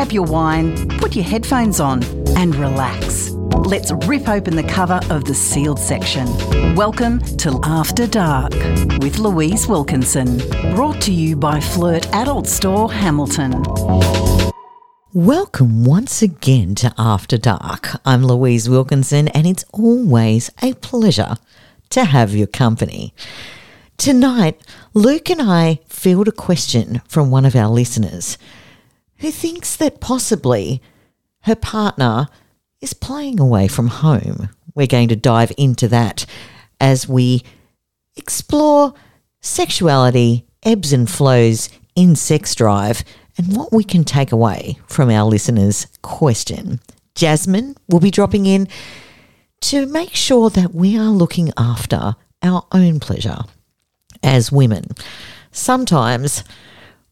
grab 0.00 0.12
your 0.12 0.24
wine, 0.24 0.88
put 0.96 1.14
your 1.14 1.26
headphones 1.26 1.78
on, 1.78 2.02
and 2.34 2.56
relax. 2.56 3.32
Let's 3.66 3.92
rip 4.06 4.30
open 4.30 4.56
the 4.56 4.62
cover 4.62 4.98
of 5.10 5.26
the 5.26 5.34
sealed 5.34 5.78
section. 5.78 6.26
Welcome 6.74 7.20
to 7.36 7.60
After 7.64 8.06
Dark 8.06 8.54
with 9.02 9.18
Louise 9.18 9.68
Wilkinson, 9.68 10.38
brought 10.74 11.02
to 11.02 11.12
you 11.12 11.36
by 11.36 11.60
Flirt 11.60 12.06
Adult 12.14 12.46
Store 12.46 12.90
Hamilton. 12.90 13.62
Welcome 15.12 15.84
once 15.84 16.22
again 16.22 16.74
to 16.76 16.94
After 16.96 17.36
Dark. 17.36 17.90
I'm 18.06 18.24
Louise 18.24 18.70
Wilkinson, 18.70 19.28
and 19.28 19.46
it's 19.46 19.66
always 19.70 20.50
a 20.62 20.72
pleasure 20.76 21.36
to 21.90 22.06
have 22.06 22.34
your 22.34 22.46
company. 22.46 23.12
Tonight, 23.98 24.62
Luke 24.94 25.28
and 25.28 25.42
I 25.42 25.80
field 25.88 26.26
a 26.26 26.32
question 26.32 27.02
from 27.06 27.30
one 27.30 27.44
of 27.44 27.54
our 27.54 27.68
listeners 27.68 28.38
who 29.20 29.30
thinks 29.30 29.76
that 29.76 30.00
possibly 30.00 30.82
her 31.42 31.54
partner 31.54 32.28
is 32.80 32.92
playing 32.92 33.38
away 33.40 33.68
from 33.68 33.88
home. 33.88 34.48
We're 34.74 34.86
going 34.86 35.08
to 35.08 35.16
dive 35.16 35.52
into 35.56 35.88
that 35.88 36.26
as 36.80 37.08
we 37.08 37.42
explore 38.16 38.94
sexuality, 39.40 40.46
ebbs 40.62 40.92
and 40.92 41.08
flows 41.08 41.68
in 41.94 42.16
sex 42.16 42.54
drive, 42.54 43.04
and 43.36 43.56
what 43.56 43.72
we 43.72 43.84
can 43.84 44.04
take 44.04 44.32
away 44.32 44.78
from 44.86 45.10
our 45.10 45.28
listeners' 45.28 45.86
question. 46.02 46.80
Jasmin 47.14 47.76
will 47.88 48.00
be 48.00 48.10
dropping 48.10 48.46
in 48.46 48.68
to 49.62 49.86
make 49.86 50.14
sure 50.14 50.50
that 50.50 50.74
we 50.74 50.96
are 50.98 51.10
looking 51.10 51.50
after 51.56 52.16
our 52.42 52.66
own 52.72 53.00
pleasure 53.00 53.40
as 54.22 54.50
women. 54.50 54.84
Sometimes 55.52 56.44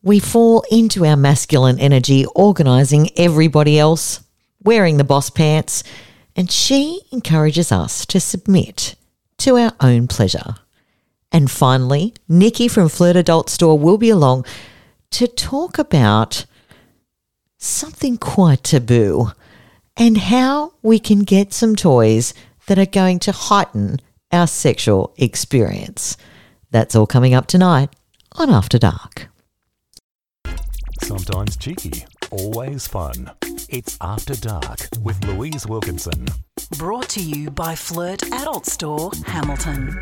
we 0.02 0.20
fall 0.20 0.64
into 0.70 1.04
our 1.04 1.16
masculine 1.16 1.78
energy, 1.78 2.24
organizing 2.34 3.10
everybody 3.16 3.78
else, 3.78 4.22
wearing 4.62 4.96
the 4.96 5.04
boss 5.04 5.30
pants, 5.30 5.82
and 6.36 6.50
she 6.50 7.00
encourages 7.10 7.72
us 7.72 8.06
to 8.06 8.20
submit 8.20 8.94
to 9.38 9.56
our 9.56 9.72
own 9.80 10.06
pleasure. 10.06 10.56
And 11.32 11.50
finally, 11.50 12.14
Nicky 12.28 12.68
from 12.68 12.88
Flirt 12.88 13.16
Adult 13.16 13.50
Store 13.50 13.78
will 13.78 13.98
be 13.98 14.10
along 14.10 14.44
to 15.10 15.26
talk 15.26 15.78
about 15.78 16.46
something 17.58 18.16
quite 18.16 18.62
taboo 18.62 19.32
and 19.96 20.16
how 20.16 20.74
we 20.82 20.98
can 20.98 21.20
get 21.20 21.52
some 21.52 21.74
toys 21.74 22.32
that 22.66 22.78
are 22.78 22.86
going 22.86 23.18
to 23.18 23.32
heighten 23.32 23.98
our 24.30 24.46
sexual 24.46 25.12
experience. 25.16 26.16
That's 26.70 26.94
all 26.94 27.06
coming 27.06 27.34
up 27.34 27.46
tonight 27.46 27.90
on 28.32 28.50
After 28.50 28.78
Dark. 28.78 29.28
Sometimes 31.02 31.56
cheeky, 31.56 32.04
always 32.30 32.86
fun. 32.86 33.30
It's 33.68 33.96
After 34.00 34.34
Dark 34.34 34.88
with 35.00 35.22
Louise 35.24 35.66
Wilkinson. 35.66 36.26
Brought 36.76 37.08
to 37.10 37.20
you 37.20 37.50
by 37.50 37.74
Flirt 37.74 38.22
Adult 38.24 38.66
Store 38.66 39.10
Hamilton. 39.26 40.00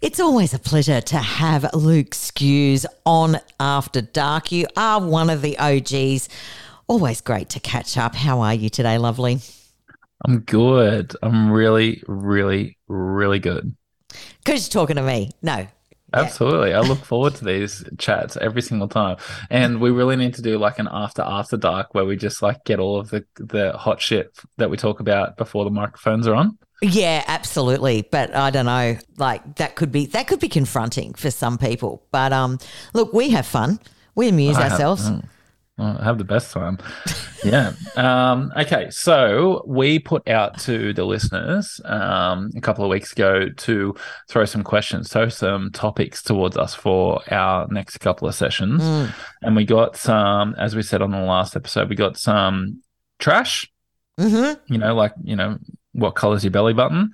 It's 0.00 0.20
always 0.20 0.52
a 0.52 0.58
pleasure 0.58 1.00
to 1.00 1.16
have 1.16 1.72
Luke 1.74 2.10
Skews 2.10 2.86
on 3.06 3.38
After 3.60 4.02
Dark. 4.02 4.52
You 4.52 4.66
are 4.76 5.00
one 5.00 5.30
of 5.30 5.42
the 5.42 5.58
OGs. 5.58 6.28
Always 6.88 7.20
great 7.20 7.48
to 7.50 7.60
catch 7.60 7.96
up. 7.96 8.14
How 8.14 8.40
are 8.40 8.54
you 8.54 8.68
today, 8.68 8.98
lovely? 8.98 9.38
I'm 10.26 10.40
good. 10.40 11.14
I'm 11.22 11.50
really, 11.50 12.02
really, 12.06 12.78
really 12.88 13.38
good. 13.38 13.74
Because 14.44 14.66
you're 14.66 14.82
talking 14.82 14.96
to 14.96 15.02
me. 15.02 15.30
No. 15.40 15.66
Absolutely. 16.14 16.74
I 16.74 16.80
look 16.80 16.98
forward 17.04 17.34
to 17.36 17.44
these 17.44 17.84
chats 17.98 18.36
every 18.36 18.62
single 18.62 18.88
time. 18.88 19.16
And 19.50 19.80
we 19.80 19.90
really 19.90 20.16
need 20.16 20.34
to 20.34 20.42
do 20.42 20.58
like 20.58 20.78
an 20.78 20.88
after 20.90 21.22
after 21.22 21.56
dark 21.56 21.94
where 21.94 22.04
we 22.04 22.16
just 22.16 22.42
like 22.42 22.64
get 22.64 22.78
all 22.78 22.98
of 23.00 23.10
the 23.10 23.24
the 23.36 23.72
hot 23.72 24.00
shit 24.00 24.36
that 24.58 24.70
we 24.70 24.76
talk 24.76 25.00
about 25.00 25.36
before 25.36 25.64
the 25.64 25.70
microphones 25.70 26.26
are 26.26 26.34
on. 26.34 26.58
Yeah, 26.82 27.22
absolutely. 27.28 28.02
But 28.02 28.34
I 28.34 28.50
don't 28.50 28.66
know, 28.66 28.96
like 29.16 29.56
that 29.56 29.76
could 29.76 29.92
be 29.92 30.06
that 30.06 30.26
could 30.26 30.40
be 30.40 30.48
confronting 30.48 31.14
for 31.14 31.30
some 31.30 31.56
people. 31.58 32.02
But 32.10 32.32
um 32.32 32.58
look, 32.92 33.12
we 33.12 33.30
have 33.30 33.46
fun. 33.46 33.78
We 34.14 34.28
amuse 34.28 34.56
I 34.56 34.62
have- 34.62 34.72
ourselves. 34.72 35.08
mm, 35.10 35.24
well, 35.82 35.98
have 35.98 36.18
the 36.18 36.24
best 36.24 36.52
time. 36.52 36.78
yeah. 37.44 37.72
Um, 37.96 38.52
okay. 38.56 38.88
So 38.90 39.64
we 39.66 39.98
put 39.98 40.28
out 40.28 40.58
to 40.60 40.92
the 40.92 41.04
listeners 41.04 41.80
um, 41.84 42.50
a 42.56 42.60
couple 42.60 42.84
of 42.84 42.90
weeks 42.90 43.12
ago 43.12 43.48
to 43.48 43.94
throw 44.28 44.44
some 44.44 44.62
questions, 44.62 45.12
throw 45.12 45.28
some 45.28 45.70
topics 45.72 46.22
towards 46.22 46.56
us 46.56 46.74
for 46.74 47.20
our 47.32 47.66
next 47.68 47.98
couple 47.98 48.28
of 48.28 48.34
sessions. 48.34 48.82
Mm. 48.82 49.14
And 49.42 49.56
we 49.56 49.64
got 49.64 49.96
some, 49.96 50.54
as 50.56 50.76
we 50.76 50.82
said 50.82 51.02
on 51.02 51.10
the 51.10 51.18
last 51.18 51.56
episode, 51.56 51.88
we 51.88 51.96
got 51.96 52.16
some 52.16 52.82
trash, 53.18 53.68
Mm-hmm. 54.20 54.72
you 54.72 54.78
know, 54.78 54.94
like, 54.94 55.14
you 55.24 55.34
know, 55.34 55.58
what 55.92 56.14
color's 56.14 56.44
your 56.44 56.50
belly 56.50 56.74
button? 56.74 57.12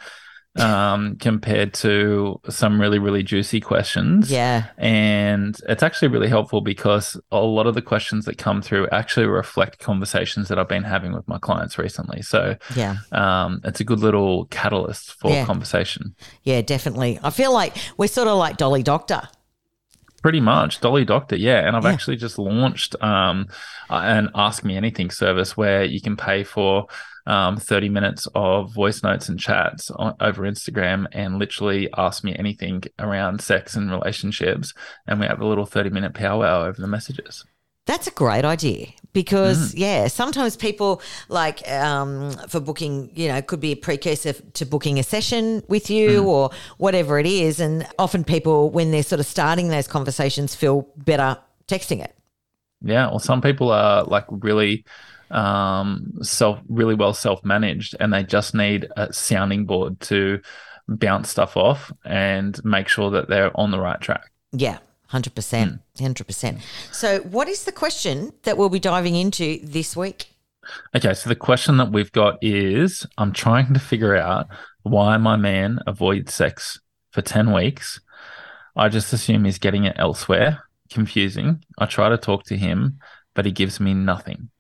Um, 0.57 1.15
compared 1.17 1.73
to 1.75 2.41
some 2.49 2.81
really, 2.81 2.99
really 2.99 3.23
juicy 3.23 3.61
questions. 3.61 4.29
Yeah. 4.29 4.67
And 4.77 5.57
it's 5.69 5.85
actually 5.85 6.09
really 6.09 6.27
helpful 6.29 6.63
because 6.63 7.21
a 7.31 7.39
lot 7.39 7.69
of 7.69 7.77
the 7.77 7.83
questions 7.83 8.25
that 8.25 8.39
come 8.39 8.61
through 8.61 8.89
actually 8.91 9.27
reflect 9.27 9.79
conversations 9.79 10.49
that 10.49 10.59
I've 10.59 10.69
been 10.69 10.83
having 10.83 11.13
with 11.13 11.29
my 11.29 11.39
clients 11.39 11.79
recently. 11.79 12.23
So 12.23 12.57
Yeah. 12.75 12.97
um, 13.13 13.61
it's 13.63 13.79
a 13.79 13.85
good 13.85 14.01
little 14.01 14.47
catalyst 14.47 15.13
for 15.21 15.31
Yeah. 15.31 15.45
conversation. 15.45 16.17
Yeah, 16.43 16.61
definitely. 16.63 17.21
I 17.23 17.31
feel 17.31 17.53
like 17.53 17.77
we're 17.97 18.09
sort 18.09 18.27
of 18.27 18.37
like 18.37 18.57
Dolly 18.57 18.83
Doctor. 18.83 19.29
Pretty 20.23 20.41
much, 20.41 20.81
Dolly 20.81 21.05
Doctor, 21.05 21.37
yeah. 21.37 21.65
And 21.69 21.77
I've 21.77 21.85
Yeah. 21.85 21.91
actually 21.93 22.17
just 22.17 22.37
launched 22.37 22.97
um, 23.01 23.47
an 23.91 24.31
Ask 24.35 24.65
Me 24.65 24.77
Anything 24.77 25.11
service 25.11 25.57
where 25.57 25.85
you 25.85 26.01
can 26.01 26.17
pay 26.17 26.43
for 26.43 26.89
um, 27.29 27.57
30 27.59 27.89
minutes 27.91 28.27
of 28.35 28.73
voice 28.73 29.03
notes 29.03 29.29
and 29.29 29.39
chats 29.39 29.91
on, 29.93 30.15
over 30.21 30.43
Instagram 30.43 31.07
and 31.13 31.39
literally 31.39 31.89
ask 31.97 32.25
me 32.25 32.35
anything 32.37 32.83
around 32.99 33.41
sex 33.41 33.77
and 33.77 33.91
relationships. 33.91 34.75
And 35.07 35.21
we 35.21 35.27
have 35.27 35.41
a 35.41 35.47
little 35.47 35.67
30 35.67 35.91
minute 35.91 36.15
powwow 36.15 36.65
over 36.67 36.81
the 36.81 36.89
messages. 36.89 37.45
That's 37.87 38.07
a 38.07 38.11
great 38.11 38.45
idea 38.45 38.89
because, 39.15 39.73
Mm. 39.73 39.79
yeah, 39.79 40.09
sometimes 40.09 40.57
people 40.57 41.01
like 41.29 41.67
um, 41.71 42.33
for 42.49 42.61
booking, 42.61 43.11
you 43.15 43.29
know, 43.29 43.41
could 43.41 43.61
be 43.61 43.73
a 43.73 43.77
precursor 43.77 44.35
to 44.35 44.67
booking 44.67 44.99
a 44.99 45.03
session 45.03 45.63
with 45.69 45.89
you 45.89 46.23
Mm. 46.23 46.27
or 46.27 46.51
whatever 46.77 47.19
it 47.19 47.27
is. 47.27 47.61
And 47.61 47.87
often 47.99 48.25
people, 48.25 48.71
when 48.71 48.91
they're 48.91 49.03
sort 49.03 49.21
of 49.21 49.27
starting 49.27 49.69
those 49.69 49.87
conversations, 49.89 50.55
feel 50.55 50.87
better 50.97 51.39
texting 51.67 52.03
it. 52.05 52.15
Yeah, 52.83 53.07
well, 53.09 53.19
some 53.21 53.41
people 53.41 53.71
are 53.71 54.05
like 54.05 54.25
really 54.31 54.85
um 55.31 56.13
self 56.23 56.59
really 56.69 56.95
well 56.95 57.13
self-managed 57.13 57.95
and 58.01 58.13
they 58.13 58.23
just 58.23 58.55
need 58.55 58.87
a 58.97 59.13
sounding 59.13 59.67
board 59.67 59.99
to 60.01 60.41
bounce 60.89 61.29
stuff 61.29 61.57
off 61.57 61.93
and 62.05 62.63
make 62.65 62.89
sure 62.89 63.11
that 63.11 63.29
they're 63.29 63.55
on 63.59 63.71
the 63.71 63.79
right 63.79 64.01
track. 64.01 64.31
Yeah, 64.53 64.79
100%. 65.13 65.81
Hmm. 65.99 66.05
100%. 66.05 66.61
So, 66.93 67.21
what 67.21 67.49
is 67.49 67.65
the 67.65 67.73
question 67.73 68.33
that 68.43 68.57
we'll 68.57 68.71
be 68.71 68.81
diving 68.81 69.15
into 69.15 69.61
this 69.63 69.97
week? 69.97 70.27
Okay, 70.95 71.15
so 71.15 71.29
the 71.29 71.37
question 71.37 71.77
that 71.79 71.93
we've 71.93 72.13
got 72.13 72.39
is 72.43 73.07
I'm 73.17 73.33
trying 73.33 73.73
to 73.75 73.81
figure 73.81 74.17
out 74.17 74.49
why 74.83 75.17
my 75.17 75.37
man 75.37 75.79
avoids 75.87 76.35
sex 76.35 76.81
for 77.11 77.23
10 77.23 77.53
weeks. 77.53 78.01
I 78.77 78.89
just 78.89 79.13
assume 79.13 79.45
he's 79.45 79.59
getting 79.59 79.85
it 79.85 79.97
elsewhere. 79.99 80.65
Confusing. 80.91 81.65
I 81.79 81.87
try 81.87 82.09
to 82.09 82.19
talk 82.19 82.45
to 82.45 82.57
him, 82.57 82.99
but 83.35 83.45
he 83.45 83.53
gives 83.53 83.81
me 83.81 83.95
nothing. 83.95 84.51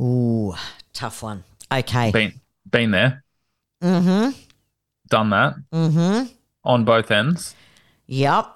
Ooh, 0.00 0.54
tough 0.92 1.22
one. 1.22 1.44
Okay. 1.70 2.10
Been 2.10 2.40
been 2.68 2.90
there, 2.90 3.24
Mm 3.82 4.34
done 5.08 5.30
that 5.30 5.54
hmm. 5.72 5.76
Mm 5.76 5.92
hmm. 5.92 6.32
on 6.64 6.84
both 6.84 7.10
ends. 7.10 7.54
Yep. 8.06 8.46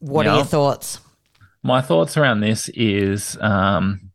What 0.00 0.26
are 0.26 0.36
your 0.36 0.44
thoughts? 0.44 1.00
my 1.62 1.80
thoughts 1.82 2.16
around 2.16 2.40
this 2.40 2.68
is 2.70 3.36
um 3.40 4.10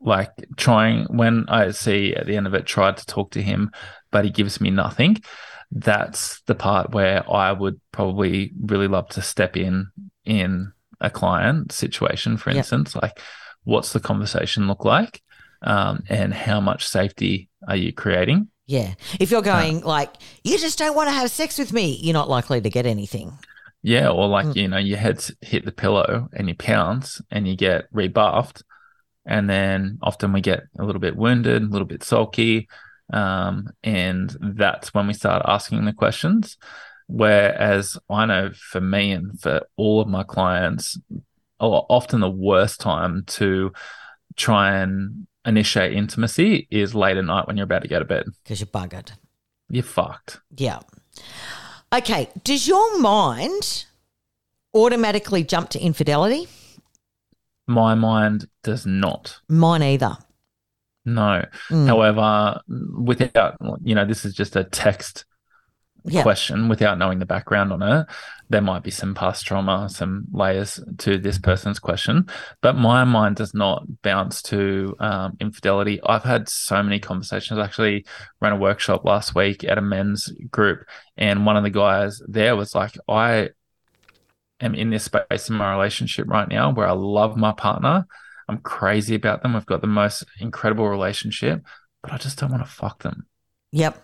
like 0.00 0.30
trying 0.56 1.04
when 1.04 1.44
I 1.48 1.70
see 1.72 2.14
at 2.14 2.26
the 2.26 2.36
end 2.36 2.46
of 2.46 2.54
it 2.54 2.66
tried 2.66 2.96
to 2.98 3.06
talk 3.06 3.32
to 3.32 3.42
him, 3.42 3.70
but 4.10 4.24
he 4.24 4.30
gives 4.30 4.60
me 4.60 4.70
nothing. 4.70 5.18
That's 5.70 6.40
the 6.42 6.54
part 6.54 6.92
where 6.92 7.30
I 7.30 7.52
would 7.52 7.80
probably 7.92 8.52
really 8.60 8.88
love 8.88 9.08
to 9.10 9.22
step 9.22 9.56
in 9.56 9.88
in 10.24 10.72
a 11.00 11.10
client 11.10 11.72
situation, 11.72 12.36
for 12.36 12.50
Yep. 12.50 12.58
instance, 12.58 12.94
like 12.96 13.20
what's 13.64 13.92
the 13.92 14.00
conversation 14.00 14.66
look 14.68 14.84
like, 14.84 15.22
um, 15.62 16.04
and 16.08 16.32
how 16.32 16.60
much 16.60 16.86
safety 16.88 17.48
are 17.68 17.76
you 17.76 17.92
creating? 17.92 18.48
Yeah. 18.66 18.94
If 19.18 19.30
you're 19.30 19.42
going 19.42 19.80
like, 19.82 20.10
you 20.44 20.56
just 20.58 20.78
don't 20.78 20.94
want 20.94 21.08
to 21.08 21.12
have 21.12 21.30
sex 21.30 21.58
with 21.58 21.72
me, 21.72 21.98
you're 22.02 22.14
not 22.14 22.28
likely 22.28 22.60
to 22.60 22.70
get 22.70 22.86
anything. 22.86 23.32
Yeah, 23.82 24.10
or 24.10 24.28
like 24.28 24.46
Mm. 24.46 24.56
you 24.56 24.68
know, 24.68 24.76
your 24.78 24.98
head's 24.98 25.32
hit 25.40 25.64
the 25.64 25.72
pillow 25.72 26.28
and 26.32 26.48
you 26.48 26.54
pounce 26.54 27.20
and 27.30 27.48
you 27.48 27.56
get 27.56 27.86
rebuffed, 27.92 28.62
and 29.26 29.48
then 29.48 29.98
often 30.02 30.32
we 30.32 30.40
get 30.40 30.64
a 30.78 30.84
little 30.84 31.00
bit 31.00 31.16
wounded, 31.16 31.62
a 31.62 31.66
little 31.66 31.86
bit 31.86 32.02
sulky, 32.04 32.68
um, 33.12 33.68
and 33.82 34.36
that's 34.40 34.92
when 34.94 35.06
we 35.06 35.14
start 35.14 35.42
asking 35.46 35.84
the 35.84 35.92
questions. 35.92 36.56
Whereas 37.06 37.98
I 38.08 38.26
know 38.26 38.50
for 38.54 38.80
me 38.80 39.12
and 39.12 39.40
for 39.40 39.66
all 39.76 40.00
of 40.00 40.06
my 40.08 40.22
clients, 40.22 40.96
often 41.58 42.20
the 42.20 42.30
worst 42.30 42.80
time 42.80 43.24
to 43.26 43.72
try 44.36 44.76
and 44.76 45.26
initiate 45.44 45.92
intimacy 45.94 46.68
is 46.70 46.94
late 46.94 47.16
at 47.16 47.24
night 47.24 47.46
when 47.46 47.56
you're 47.56 47.64
about 47.64 47.82
to 47.82 47.88
go 47.88 47.98
to 47.98 48.04
bed. 48.04 48.26
Because 48.42 48.60
you're 48.60 48.66
buggered. 48.66 49.12
You're 49.68 49.82
fucked. 49.82 50.40
Yeah. 50.56 50.80
Okay. 51.92 52.28
Does 52.44 52.66
your 52.68 52.98
mind 53.00 53.84
automatically 54.74 55.42
jump 55.44 55.70
to 55.70 55.80
infidelity? 55.80 56.48
My 57.66 57.94
mind 57.94 58.48
does 58.62 58.84
not. 58.86 59.40
Mine 59.48 59.82
either. 59.82 60.16
No. 61.04 61.44
Mm. 61.70 61.86
However, 61.86 62.60
without, 62.98 63.56
you 63.82 63.94
know, 63.94 64.04
this 64.04 64.24
is 64.24 64.34
just 64.34 64.56
a 64.56 64.64
text 64.64 65.24
Yeah. 66.04 66.22
question 66.22 66.68
without 66.68 66.98
knowing 66.98 67.18
the 67.20 67.26
background 67.26 67.72
on 67.72 67.82
it. 67.82 68.06
There 68.50 68.60
might 68.60 68.82
be 68.82 68.90
some 68.90 69.14
past 69.14 69.46
trauma, 69.46 69.88
some 69.88 70.26
layers 70.32 70.78
to 70.98 71.16
this 71.18 71.38
person's 71.38 71.78
question, 71.78 72.28
but 72.60 72.76
my 72.76 73.04
mind 73.04 73.36
does 73.36 73.54
not 73.54 73.84
bounce 74.02 74.42
to 74.42 74.94
um, 75.00 75.36
infidelity. 75.40 76.00
I've 76.04 76.24
had 76.24 76.48
so 76.48 76.82
many 76.82 76.98
conversations. 76.98 77.58
I 77.58 77.64
actually 77.64 78.04
ran 78.40 78.52
a 78.52 78.56
workshop 78.56 79.04
last 79.04 79.34
week 79.34 79.64
at 79.64 79.78
a 79.78 79.82
men's 79.82 80.30
group, 80.50 80.84
and 81.16 81.46
one 81.46 81.56
of 81.56 81.62
the 81.62 81.70
guys 81.70 82.20
there 82.26 82.56
was 82.56 82.74
like, 82.74 82.96
I 83.08 83.50
am 84.60 84.74
in 84.74 84.90
this 84.90 85.04
space 85.04 85.48
in 85.48 85.56
my 85.56 85.72
relationship 85.72 86.26
right 86.28 86.48
now 86.48 86.72
where 86.72 86.86
I 86.86 86.92
love 86.92 87.36
my 87.36 87.52
partner. 87.52 88.06
I'm 88.48 88.58
crazy 88.58 89.14
about 89.14 89.42
them. 89.42 89.54
We've 89.54 89.64
got 89.64 89.80
the 89.80 89.86
most 89.86 90.24
incredible 90.40 90.88
relationship, 90.88 91.64
but 92.02 92.12
I 92.12 92.18
just 92.18 92.38
don't 92.38 92.50
want 92.50 92.64
to 92.64 92.70
fuck 92.70 93.02
them. 93.02 93.26
Yep. 93.72 94.02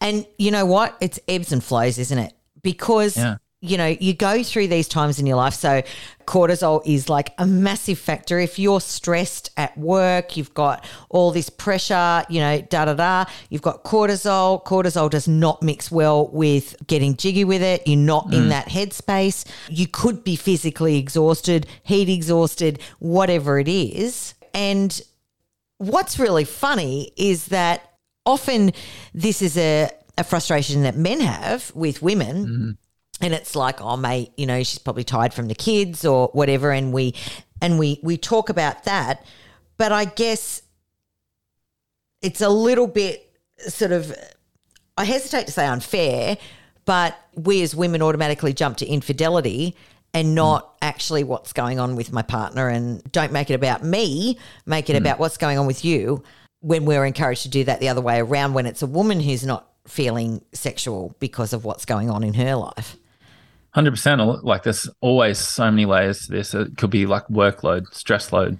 And 0.00 0.26
you 0.38 0.50
know 0.50 0.66
what? 0.66 0.96
It's 1.00 1.18
ebbs 1.28 1.52
and 1.52 1.62
flows, 1.62 1.98
isn't 1.98 2.18
it? 2.18 2.32
Because 2.62 3.16
Yeah. 3.16 3.36
You 3.62 3.76
know, 3.76 3.96
you 4.00 4.12
go 4.12 4.42
through 4.42 4.66
these 4.66 4.88
times 4.88 5.20
in 5.20 5.26
your 5.26 5.36
life. 5.36 5.54
So 5.54 5.82
cortisol 6.26 6.82
is 6.84 7.08
like 7.08 7.32
a 7.38 7.46
massive 7.46 7.96
factor. 7.96 8.40
If 8.40 8.58
you're 8.58 8.80
stressed 8.80 9.50
at 9.56 9.78
work, 9.78 10.36
you've 10.36 10.52
got 10.52 10.84
all 11.08 11.30
this 11.30 11.48
pressure, 11.48 12.24
you 12.28 12.40
know, 12.40 12.60
da 12.60 12.86
da 12.86 12.94
da, 12.94 13.24
you've 13.50 13.62
got 13.62 13.84
cortisol. 13.84 14.64
Cortisol 14.64 15.08
does 15.08 15.28
not 15.28 15.62
mix 15.62 15.92
well 15.92 16.26
with 16.32 16.74
getting 16.88 17.16
jiggy 17.16 17.44
with 17.44 17.62
it. 17.62 17.86
You're 17.86 17.98
not 17.98 18.34
in 18.34 18.46
mm. 18.46 18.48
that 18.48 18.66
headspace. 18.66 19.48
You 19.70 19.86
could 19.86 20.24
be 20.24 20.34
physically 20.34 20.98
exhausted, 20.98 21.68
heat 21.84 22.08
exhausted, 22.08 22.80
whatever 22.98 23.60
it 23.60 23.68
is. 23.68 24.34
And 24.52 25.00
what's 25.78 26.18
really 26.18 26.44
funny 26.44 27.12
is 27.16 27.46
that 27.46 27.92
often 28.26 28.72
this 29.14 29.40
is 29.40 29.56
a, 29.56 29.88
a 30.18 30.24
frustration 30.24 30.82
that 30.82 30.96
men 30.96 31.20
have 31.20 31.70
with 31.76 32.02
women. 32.02 32.36
Mm-hmm. 32.44 32.70
And 33.22 33.32
it's 33.32 33.56
like, 33.56 33.80
oh 33.80 33.96
mate, 33.96 34.32
you 34.36 34.46
know, 34.46 34.58
she's 34.62 34.78
probably 34.78 35.04
tired 35.04 35.32
from 35.32 35.48
the 35.48 35.54
kids 35.54 36.04
or 36.04 36.28
whatever. 36.32 36.72
And 36.72 36.92
we 36.92 37.14
and 37.62 37.78
we 37.78 38.00
we 38.02 38.18
talk 38.18 38.50
about 38.50 38.84
that. 38.84 39.24
But 39.78 39.92
I 39.92 40.04
guess 40.04 40.62
it's 42.20 42.40
a 42.40 42.50
little 42.50 42.86
bit 42.86 43.30
sort 43.68 43.92
of 43.92 44.14
I 44.98 45.04
hesitate 45.04 45.46
to 45.46 45.52
say 45.52 45.66
unfair, 45.66 46.36
but 46.84 47.16
we 47.34 47.62
as 47.62 47.74
women 47.74 48.02
automatically 48.02 48.52
jump 48.52 48.76
to 48.78 48.86
infidelity 48.86 49.76
and 50.12 50.28
hmm. 50.28 50.34
not 50.34 50.76
actually 50.82 51.24
what's 51.24 51.52
going 51.52 51.78
on 51.78 51.96
with 51.96 52.12
my 52.12 52.22
partner 52.22 52.68
and 52.68 53.02
don't 53.12 53.32
make 53.32 53.50
it 53.50 53.54
about 53.54 53.82
me, 53.84 54.38
make 54.66 54.90
it 54.90 54.94
hmm. 54.94 55.02
about 55.02 55.18
what's 55.18 55.36
going 55.36 55.58
on 55.58 55.66
with 55.66 55.84
you 55.84 56.22
when 56.60 56.84
we're 56.84 57.04
encouraged 57.04 57.42
to 57.42 57.48
do 57.48 57.64
that 57.64 57.80
the 57.80 57.88
other 57.88 58.00
way 58.00 58.20
around 58.20 58.54
when 58.54 58.66
it's 58.66 58.82
a 58.82 58.86
woman 58.86 59.20
who's 59.20 59.44
not 59.44 59.68
feeling 59.86 60.40
sexual 60.52 61.14
because 61.18 61.52
of 61.52 61.64
what's 61.64 61.84
going 61.84 62.08
on 62.08 62.22
in 62.22 62.34
her 62.34 62.54
life. 62.54 62.96
Hundred 63.74 63.92
percent. 63.92 64.20
Like 64.44 64.64
there's 64.64 64.88
always 65.00 65.38
so 65.38 65.70
many 65.70 65.86
layers 65.86 66.26
to 66.26 66.32
this. 66.32 66.54
It 66.54 66.76
could 66.76 66.90
be 66.90 67.06
like 67.06 67.26
workload, 67.28 67.92
stress 67.94 68.32
load, 68.32 68.58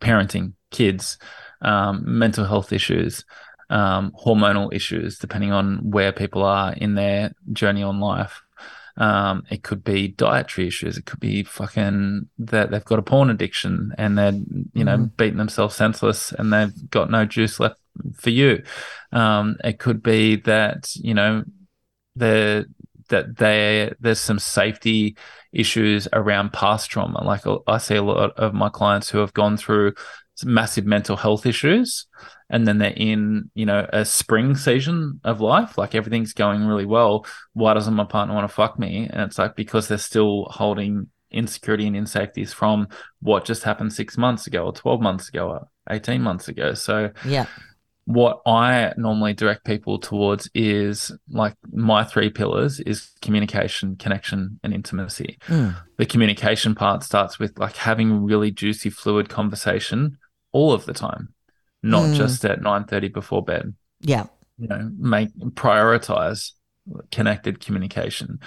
parenting, 0.00 0.54
kids, 0.70 1.16
um, 1.62 2.02
mental 2.04 2.44
health 2.44 2.72
issues, 2.72 3.24
um, 3.70 4.12
hormonal 4.24 4.72
issues, 4.72 5.18
depending 5.18 5.52
on 5.52 5.90
where 5.90 6.12
people 6.12 6.42
are 6.42 6.72
in 6.72 6.94
their 6.94 7.32
journey 7.52 7.84
on 7.84 8.00
life. 8.00 8.42
Um, 8.96 9.44
it 9.48 9.62
could 9.62 9.84
be 9.84 10.08
dietary 10.08 10.66
issues. 10.66 10.98
It 10.98 11.06
could 11.06 11.20
be 11.20 11.44
fucking 11.44 12.28
that 12.40 12.72
they've 12.72 12.84
got 12.84 12.98
a 12.98 13.02
porn 13.02 13.30
addiction 13.30 13.94
and 13.96 14.18
they're 14.18 14.32
you 14.74 14.82
know 14.82 15.08
beating 15.16 15.38
themselves 15.38 15.76
senseless 15.76 16.32
and 16.32 16.52
they've 16.52 16.90
got 16.90 17.10
no 17.10 17.24
juice 17.24 17.60
left 17.60 17.80
for 18.14 18.30
you. 18.30 18.64
Um, 19.12 19.56
it 19.62 19.78
could 19.78 20.02
be 20.02 20.36
that 20.36 20.90
you 20.96 21.14
know 21.14 21.44
they're 22.16 22.66
that 23.08 23.36
they 23.36 23.92
there's 24.00 24.20
some 24.20 24.38
safety 24.38 25.16
issues 25.52 26.08
around 26.12 26.52
past 26.52 26.90
trauma. 26.90 27.22
Like 27.24 27.46
uh, 27.46 27.58
I 27.66 27.78
see 27.78 27.96
a 27.96 28.02
lot 28.02 28.32
of 28.36 28.54
my 28.54 28.68
clients 28.68 29.10
who 29.10 29.18
have 29.18 29.34
gone 29.34 29.56
through 29.56 29.94
massive 30.44 30.86
mental 30.86 31.16
health 31.16 31.46
issues, 31.46 32.06
and 32.50 32.66
then 32.66 32.78
they're 32.78 32.94
in 32.96 33.50
you 33.54 33.66
know 33.66 33.86
a 33.92 34.04
spring 34.04 34.56
season 34.56 35.20
of 35.24 35.40
life, 35.40 35.78
like 35.78 35.94
everything's 35.94 36.32
going 36.32 36.66
really 36.66 36.86
well. 36.86 37.26
Why 37.52 37.74
doesn't 37.74 37.94
my 37.94 38.04
partner 38.04 38.34
want 38.34 38.48
to 38.48 38.54
fuck 38.54 38.78
me? 38.78 39.08
And 39.10 39.22
it's 39.22 39.38
like 39.38 39.56
because 39.56 39.88
they're 39.88 39.98
still 39.98 40.46
holding 40.50 41.08
insecurity 41.30 41.86
and 41.86 41.96
insafeties 41.96 42.54
from 42.54 42.88
what 43.20 43.44
just 43.44 43.62
happened 43.62 43.92
six 43.92 44.16
months 44.16 44.46
ago, 44.46 44.64
or 44.66 44.72
twelve 44.72 45.00
months 45.00 45.28
ago, 45.28 45.48
or 45.48 45.68
eighteen 45.90 46.22
months 46.22 46.48
ago. 46.48 46.74
So 46.74 47.10
Yeah. 47.24 47.46
What 48.08 48.40
I 48.46 48.94
normally 48.96 49.34
direct 49.34 49.66
people 49.66 49.98
towards 49.98 50.48
is 50.54 51.12
like 51.28 51.54
my 51.70 52.04
three 52.04 52.30
pillars 52.30 52.80
is 52.80 53.10
communication, 53.20 53.96
connection, 53.96 54.58
and 54.62 54.72
intimacy. 54.72 55.36
Mm. 55.46 55.76
The 55.98 56.06
communication 56.06 56.74
part 56.74 57.02
starts 57.02 57.38
with 57.38 57.58
like 57.58 57.76
having 57.76 58.24
really 58.24 58.50
juicy, 58.50 58.88
fluid 58.88 59.28
conversation 59.28 60.16
all 60.52 60.72
of 60.72 60.86
the 60.86 60.94
time, 60.94 61.34
not 61.82 62.04
Mm. 62.04 62.16
just 62.16 62.42
at 62.46 62.62
nine 62.62 62.84
thirty 62.84 63.08
before 63.08 63.44
bed. 63.44 63.74
Yeah. 64.00 64.24
You 64.56 64.68
know, 64.68 64.90
make 64.98 65.28
prioritize 65.54 66.52
connected 67.10 67.60
communication, 67.60 68.40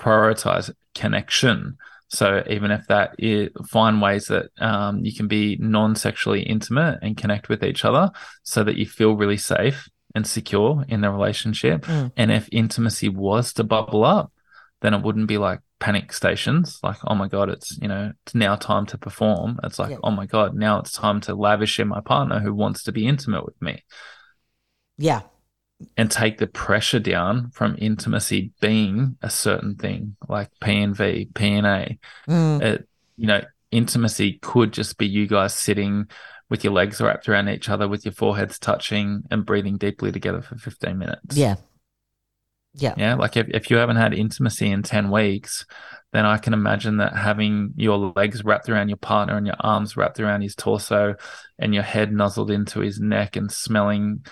prioritize 0.00 0.72
connection. 0.94 1.76
So 2.08 2.44
even 2.48 2.70
if 2.70 2.86
that 2.88 3.14
is 3.18 3.50
find 3.66 4.00
ways 4.00 4.26
that 4.26 4.46
um, 4.58 5.04
you 5.04 5.14
can 5.14 5.26
be 5.26 5.56
non-sexually 5.60 6.42
intimate 6.42 6.98
and 7.02 7.16
connect 7.16 7.48
with 7.48 7.64
each 7.64 7.84
other, 7.84 8.10
so 8.42 8.62
that 8.64 8.76
you 8.76 8.86
feel 8.86 9.16
really 9.16 9.36
safe 9.38 9.88
and 10.14 10.26
secure 10.26 10.84
in 10.88 11.00
the 11.00 11.10
relationship. 11.10 11.82
Mm. 11.82 12.12
And 12.16 12.30
if 12.30 12.48
intimacy 12.52 13.08
was 13.08 13.52
to 13.54 13.64
bubble 13.64 14.04
up, 14.04 14.32
then 14.80 14.94
it 14.94 15.02
wouldn't 15.02 15.26
be 15.26 15.38
like 15.38 15.60
panic 15.80 16.12
stations, 16.12 16.78
like 16.82 16.98
oh 17.06 17.14
my 17.14 17.28
god, 17.28 17.48
it's 17.50 17.76
you 17.78 17.88
know 17.88 18.12
it's 18.24 18.34
now 18.34 18.54
time 18.54 18.86
to 18.86 18.98
perform. 18.98 19.58
It's 19.64 19.78
like 19.78 19.90
Yeah. 19.90 19.98
oh 20.04 20.10
my 20.10 20.26
god, 20.26 20.54
now 20.54 20.78
it's 20.78 20.92
time 20.92 21.20
to 21.22 21.34
lavish 21.34 21.80
in 21.80 21.88
my 21.88 22.00
partner 22.00 22.38
who 22.40 22.54
wants 22.54 22.84
to 22.84 22.92
be 22.92 23.06
intimate 23.06 23.44
with 23.44 23.60
me 23.60 23.82
Yeah. 24.96 25.22
And 25.96 26.10
take 26.10 26.38
the 26.38 26.46
pressure 26.46 26.98
down 26.98 27.50
from 27.50 27.76
intimacy 27.78 28.52
being 28.60 29.16
a 29.22 29.30
certain 29.30 29.76
thing 29.76 30.16
like 30.28 30.50
PNV, 30.60 31.32
PNA. 31.32 31.98
Mm. 32.28 32.62
It, 32.62 32.88
you 33.16 33.26
know, 33.26 33.42
intimacy 33.70 34.38
could 34.40 34.72
just 34.72 34.98
be 34.98 35.06
you 35.06 35.26
guys 35.26 35.54
sitting 35.54 36.06
with 36.50 36.64
your 36.64 36.72
legs 36.72 37.00
wrapped 37.00 37.28
around 37.28 37.48
each 37.48 37.68
other, 37.68 37.88
with 37.88 38.04
your 38.04 38.12
foreheads 38.12 38.58
touching 38.58 39.22
and 39.30 39.46
breathing 39.46 39.76
deeply 39.76 40.12
together 40.12 40.42
for 40.42 40.56
15 40.56 40.98
minutes. 40.98 41.36
Yeah. 41.36 41.56
Yeah. 42.74 42.94
Yeah. 42.96 43.14
Like 43.14 43.36
if, 43.36 43.48
if 43.48 43.70
you 43.70 43.76
haven't 43.76 43.96
had 43.96 44.14
intimacy 44.14 44.70
in 44.70 44.82
10 44.82 45.10
weeks, 45.10 45.64
then 46.12 46.26
I 46.26 46.38
can 46.38 46.52
imagine 46.52 46.98
that 46.98 47.16
having 47.16 47.72
your 47.76 48.12
legs 48.14 48.44
wrapped 48.44 48.68
around 48.68 48.88
your 48.88 48.98
partner 48.98 49.36
and 49.36 49.46
your 49.46 49.56
arms 49.60 49.96
wrapped 49.96 50.20
around 50.20 50.42
his 50.42 50.54
torso 50.54 51.14
and 51.58 51.72
your 51.74 51.82
head 51.82 52.12
nuzzled 52.12 52.50
into 52.50 52.80
his 52.80 53.00
neck 53.00 53.36
and 53.36 53.50
smelling 53.50 54.24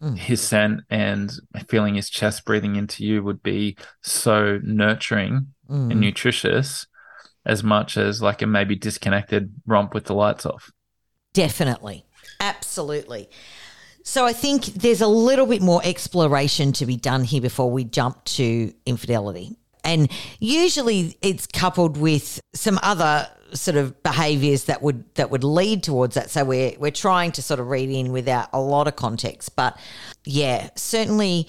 Mm. 0.00 0.16
his 0.16 0.40
scent 0.40 0.82
and 0.88 1.32
feeling 1.68 1.96
his 1.96 2.08
chest 2.08 2.44
breathing 2.44 2.76
into 2.76 3.04
you 3.04 3.22
would 3.24 3.42
be 3.42 3.76
so 4.02 4.60
nurturing 4.62 5.48
Mm. 5.68 5.90
and 5.90 6.00
nutritious 6.00 6.86
as 7.44 7.62
much 7.64 7.96
as 7.96 8.22
like 8.22 8.40
a 8.42 8.46
maybe 8.46 8.76
disconnected 8.76 9.52
romp 9.66 9.92
with 9.94 10.04
the 10.04 10.14
lights 10.14 10.46
off. 10.46 10.70
Definitely. 11.32 12.04
Absolutely. 12.40 13.28
So 14.02 14.24
I 14.24 14.32
think 14.32 14.64
there's 14.66 15.00
a 15.00 15.06
little 15.06 15.46
bit 15.46 15.62
more 15.62 15.80
exploration 15.84 16.72
to 16.72 16.86
be 16.86 16.96
done 16.96 17.22
here 17.24 17.40
before 17.40 17.70
we 17.70 17.84
jump 17.84 18.24
to 18.24 18.72
infidelity. 18.86 19.56
And 19.84 20.10
usually 20.38 21.16
it's 21.22 21.46
coupled 21.46 21.96
with 21.96 22.40
some 22.54 22.78
other 22.82 23.28
sort 23.54 23.76
of 23.76 24.02
behaviors 24.02 24.64
that 24.64 24.82
would 24.82 25.04
that 25.14 25.30
would 25.30 25.44
lead 25.44 25.82
towards 25.82 26.14
that. 26.14 26.30
So 26.30 26.44
we're 26.44 26.72
we're 26.78 26.90
trying 26.90 27.32
to 27.32 27.42
sort 27.42 27.60
of 27.60 27.68
read 27.68 27.90
in 27.90 28.12
without 28.12 28.48
a 28.52 28.60
lot 28.60 28.88
of 28.88 28.96
context. 28.96 29.56
But 29.56 29.78
yeah, 30.24 30.70
certainly 30.76 31.48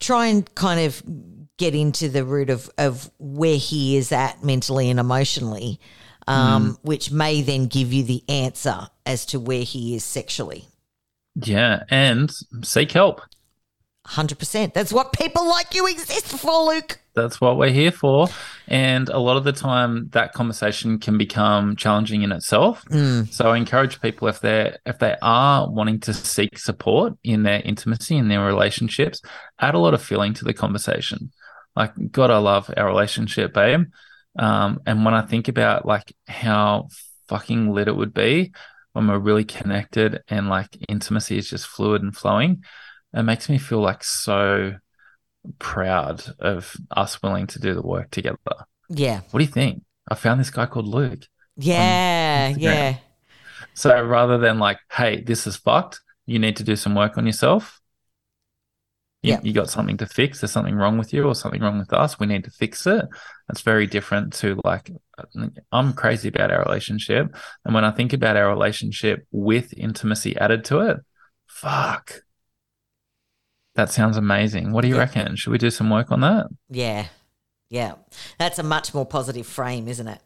try 0.00 0.26
and 0.26 0.52
kind 0.54 0.80
of 0.80 1.02
get 1.58 1.74
into 1.74 2.08
the 2.08 2.24
root 2.24 2.50
of, 2.50 2.70
of 2.78 3.10
where 3.18 3.58
he 3.58 3.96
is 3.96 4.12
at 4.12 4.42
mentally 4.42 4.88
and 4.88 4.98
emotionally, 4.98 5.78
um, 6.26 6.78
which 6.82 7.12
may 7.12 7.42
then 7.42 7.66
give 7.66 7.92
you 7.92 8.02
the 8.02 8.24
answer 8.28 8.88
as 9.04 9.26
to 9.26 9.38
where 9.38 9.62
he 9.62 9.94
is 9.94 10.02
sexually. 10.02 10.64
Yeah. 11.34 11.84
And 11.90 12.32
seek 12.62 12.92
help. 12.92 13.20
100%. 14.10 14.74
That's 14.74 14.92
what 14.92 15.12
people 15.12 15.48
like 15.48 15.74
you 15.74 15.86
exist 15.86 16.26
for, 16.26 16.64
Luke. 16.64 16.98
That's 17.14 17.40
what 17.40 17.56
we're 17.56 17.70
here 17.70 17.92
for. 17.92 18.28
And 18.66 19.08
a 19.08 19.18
lot 19.18 19.36
of 19.36 19.44
the 19.44 19.52
time 19.52 20.08
that 20.10 20.32
conversation 20.32 20.98
can 20.98 21.16
become 21.18 21.76
challenging 21.76 22.22
in 22.22 22.32
itself. 22.32 22.84
So 23.30 23.50
I 23.50 23.56
encourage 23.56 24.00
people 24.00 24.28
if 24.28 24.40
they're 24.40 24.78
if 24.86 24.98
they 24.98 25.16
are 25.22 25.70
wanting 25.70 26.00
to 26.00 26.14
seek 26.14 26.58
support 26.58 27.14
in 27.24 27.42
their 27.42 27.60
intimacy 27.60 28.16
in 28.16 28.28
their 28.28 28.44
relationships, 28.44 29.20
add 29.60 29.74
a 29.74 29.78
lot 29.78 29.94
of 29.94 30.02
feeling 30.02 30.34
to 30.34 30.44
the 30.44 30.54
conversation. 30.54 31.30
Like 31.76 31.92
God, 32.10 32.30
I 32.30 32.38
love 32.38 32.70
our 32.76 32.86
relationship, 32.86 33.52
babe. 33.54 33.86
Um, 34.38 34.80
and 34.86 35.04
when 35.04 35.14
I 35.14 35.22
think 35.22 35.48
about 35.48 35.86
like 35.86 36.12
how 36.26 36.88
fucking 37.28 37.72
lit 37.72 37.88
it 37.88 37.96
would 37.96 38.14
be 38.14 38.52
when 38.92 39.06
we're 39.06 39.18
really 39.18 39.44
connected 39.44 40.22
and 40.28 40.48
like 40.48 40.68
intimacy 40.88 41.38
is 41.38 41.48
just 41.48 41.66
fluid 41.66 42.02
and 42.02 42.16
flowing, 42.16 42.62
it 43.12 43.22
makes 43.22 43.48
me 43.48 43.58
feel 43.58 43.80
like 43.80 44.04
so 44.04 44.74
proud 45.58 46.22
of 46.38 46.76
us 46.90 47.22
willing 47.22 47.46
to 47.48 47.58
do 47.58 47.74
the 47.74 47.82
work 47.82 48.10
together. 48.10 48.36
Yeah. 48.88 49.20
What 49.30 49.40
do 49.40 49.44
you 49.44 49.50
think? 49.50 49.82
I 50.10 50.14
found 50.14 50.40
this 50.40 50.50
guy 50.50 50.66
called 50.66 50.88
Luke. 50.88 51.26
Yeah. 51.56 52.48
Yeah. 52.48 52.96
So 53.74 54.02
rather 54.04 54.38
than 54.38 54.58
like, 54.58 54.78
hey, 54.92 55.22
this 55.22 55.46
is 55.46 55.56
fucked, 55.56 56.00
you 56.26 56.38
need 56.38 56.56
to 56.56 56.64
do 56.64 56.76
some 56.76 56.94
work 56.94 57.16
on 57.16 57.26
yourself. 57.26 57.80
You, 59.22 59.32
Yeah. 59.34 59.40
you 59.42 59.52
got 59.52 59.70
something 59.70 59.96
to 59.98 60.06
fix. 60.06 60.40
There's 60.40 60.52
something 60.52 60.74
wrong 60.74 60.98
with 60.98 61.12
you 61.12 61.24
or 61.24 61.34
something 61.34 61.60
wrong 61.60 61.78
with 61.78 61.92
us. 61.92 62.18
We 62.18 62.26
need 62.26 62.44
to 62.44 62.50
fix 62.50 62.86
it. 62.86 63.04
That's 63.48 63.60
very 63.60 63.86
different 63.86 64.32
to 64.34 64.60
like, 64.64 64.90
I'm 65.72 65.92
crazy 65.92 66.28
about 66.28 66.50
our 66.50 66.62
relationship. 66.64 67.34
And 67.64 67.74
when 67.74 67.84
I 67.84 67.90
think 67.90 68.12
about 68.12 68.36
our 68.36 68.48
relationship 68.48 69.26
with 69.30 69.72
intimacy 69.76 70.36
added 70.36 70.64
to 70.66 70.80
it, 70.80 70.96
fuck. 71.46 72.22
That 73.74 73.90
sounds 73.90 74.16
amazing. 74.16 74.72
What 74.72 74.82
do 74.82 74.88
you 74.88 74.94
Yeah. 74.94 75.00
reckon? 75.00 75.36
Should 75.36 75.50
we 75.52 75.58
do 75.58 75.70
some 75.70 75.90
work 75.90 76.10
on 76.10 76.20
that? 76.20 76.48
Yeah. 76.68 77.06
Yeah. 77.68 77.94
That's 78.38 78.58
a 78.58 78.62
much 78.62 78.92
more 78.94 79.06
positive 79.06 79.46
frame, 79.46 79.86
isn't 79.88 80.08
it? 80.08 80.20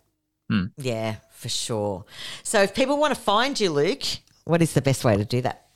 Hmm. 0.50 0.66
Yeah, 0.76 1.16
for 1.32 1.48
sure. 1.48 2.04
So 2.42 2.62
if 2.62 2.74
people 2.74 2.98
want 2.98 3.14
to 3.14 3.20
find 3.20 3.58
you, 3.58 3.70
Luke, 3.70 4.02
what 4.44 4.62
is 4.62 4.72
the 4.74 4.82
best 4.82 5.04
way 5.04 5.16
to 5.16 5.24
do 5.24 5.40
that? 5.42 5.66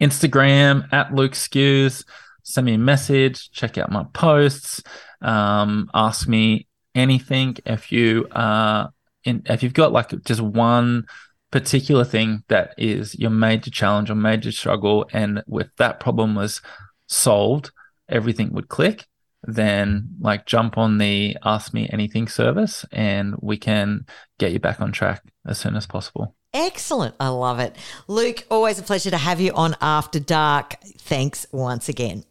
Instagram 0.00 0.92
at 0.92 1.14
Luke 1.14 1.32
Skews. 1.32 2.04
Send 2.42 2.66
me 2.66 2.74
a 2.74 2.78
message. 2.78 3.50
Check 3.50 3.78
out 3.78 3.90
my 3.90 4.04
posts. 4.12 4.82
Um, 5.22 5.90
ask 5.94 6.28
me 6.28 6.66
anything. 6.94 7.56
If 7.64 7.90
you 7.90 8.26
uh, 8.28 8.88
in, 9.24 9.42
if 9.46 9.62
you've 9.62 9.72
got 9.74 9.92
like 9.92 10.12
just 10.24 10.40
one 10.40 11.06
particular 11.50 12.04
thing 12.04 12.44
that 12.48 12.74
is 12.78 13.18
your 13.18 13.30
major 13.30 13.70
challenge 13.70 14.10
or 14.10 14.14
major 14.14 14.52
struggle, 14.52 15.08
and 15.12 15.42
with 15.48 15.68
that 15.78 15.98
problem 15.98 16.34
was 16.34 16.60
solved, 17.06 17.70
everything 18.08 18.52
would 18.52 18.68
click. 18.68 19.06
Then 19.42 20.08
like 20.20 20.44
jump 20.44 20.76
on 20.76 20.98
the 20.98 21.36
Ask 21.44 21.72
Me 21.72 21.88
Anything 21.92 22.26
service, 22.26 22.84
and 22.90 23.36
we 23.40 23.56
can 23.56 24.06
get 24.38 24.52
you 24.52 24.58
back 24.58 24.80
on 24.80 24.90
track 24.90 25.22
as 25.46 25.58
soon 25.58 25.76
as 25.76 25.86
possible. 25.86 26.34
Excellent. 26.52 27.14
I 27.20 27.28
love 27.28 27.60
it. 27.60 27.76
Luke, 28.08 28.44
always 28.50 28.78
a 28.78 28.82
pleasure 28.82 29.10
to 29.10 29.18
have 29.18 29.40
you 29.40 29.52
on 29.52 29.76
After 29.80 30.18
Dark. 30.18 30.76
Thanks 30.98 31.46
once 31.52 31.88
again. 31.88 32.24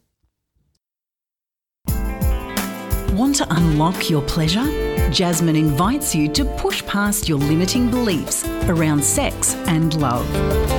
Want 3.12 3.36
to 3.36 3.46
unlock 3.48 4.10
your 4.10 4.20
pleasure? 4.22 4.66
Jasmin 5.10 5.56
invites 5.56 6.14
you 6.14 6.28
to 6.32 6.44
push 6.56 6.84
past 6.84 7.28
your 7.28 7.38
limiting 7.38 7.90
beliefs 7.90 8.46
around 8.68 9.02
sex 9.02 9.54
and 9.68 9.98
love. 9.98 10.26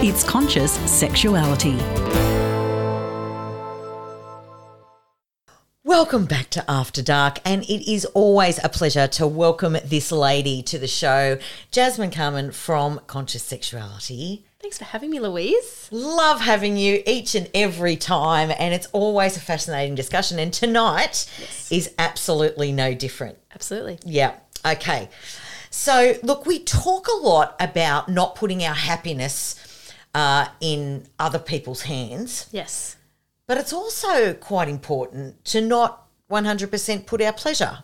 It's 0.04 0.24
conscious 0.24 0.74
sexuality. 0.74 1.78
Welcome 5.98 6.26
back 6.26 6.52
to 6.52 6.64
After 6.70 7.02
Dark, 7.02 7.40
and 7.44 7.64
it 7.64 7.92
is 7.92 8.06
always 8.06 8.64
a 8.64 8.70
pleasure 8.70 9.08
to 9.08 9.26
welcome 9.26 9.78
this 9.84 10.12
lady 10.12 10.62
to 10.62 10.78
the 10.78 10.88
show, 10.88 11.40
Jasmin 11.72 12.12
Carmen 12.12 12.52
from 12.52 13.02
Conscious 13.08 13.42
Sexuality. 13.42 14.46
Thanks 14.60 14.78
for 14.78 14.84
having 14.84 15.10
me, 15.10 15.20
Louise. 15.20 15.90
Love 15.90 16.42
having 16.42 16.78
you 16.78 17.02
each 17.08 17.34
and 17.34 17.50
every 17.52 17.96
time, 17.96 18.52
and 18.60 18.76
it's 18.76 18.86
always 18.94 19.38
a 19.38 19.40
fascinating 19.40 19.96
discussion. 19.96 20.38
And 20.38 20.54
tonight 20.54 21.28
is 21.72 21.92
absolutely 21.98 22.72
no 22.72 22.94
different. 22.94 23.40
Absolutely. 23.56 23.98
Yeah. 24.06 24.36
Okay. 24.64 25.10
So, 25.72 26.14
look, 26.22 26.46
we 26.46 26.60
talk 26.60 27.08
a 27.08 27.18
lot 27.18 27.56
about 27.60 28.08
not 28.08 28.36
putting 28.36 28.64
our 28.64 28.76
happiness 28.76 29.56
uh, 30.14 30.48
in 30.62 31.08
other 31.18 31.40
people's 31.40 31.82
hands, 31.82 32.50
Yes. 32.52 32.97
But 33.48 33.58
it's 33.58 33.74
also 33.74 34.34
quite 34.34 34.68
important 34.68 35.44
to 35.46 35.62
not 35.62 36.08
100% 36.30 37.06
put 37.06 37.22
our 37.22 37.34
pleasure 37.34 37.84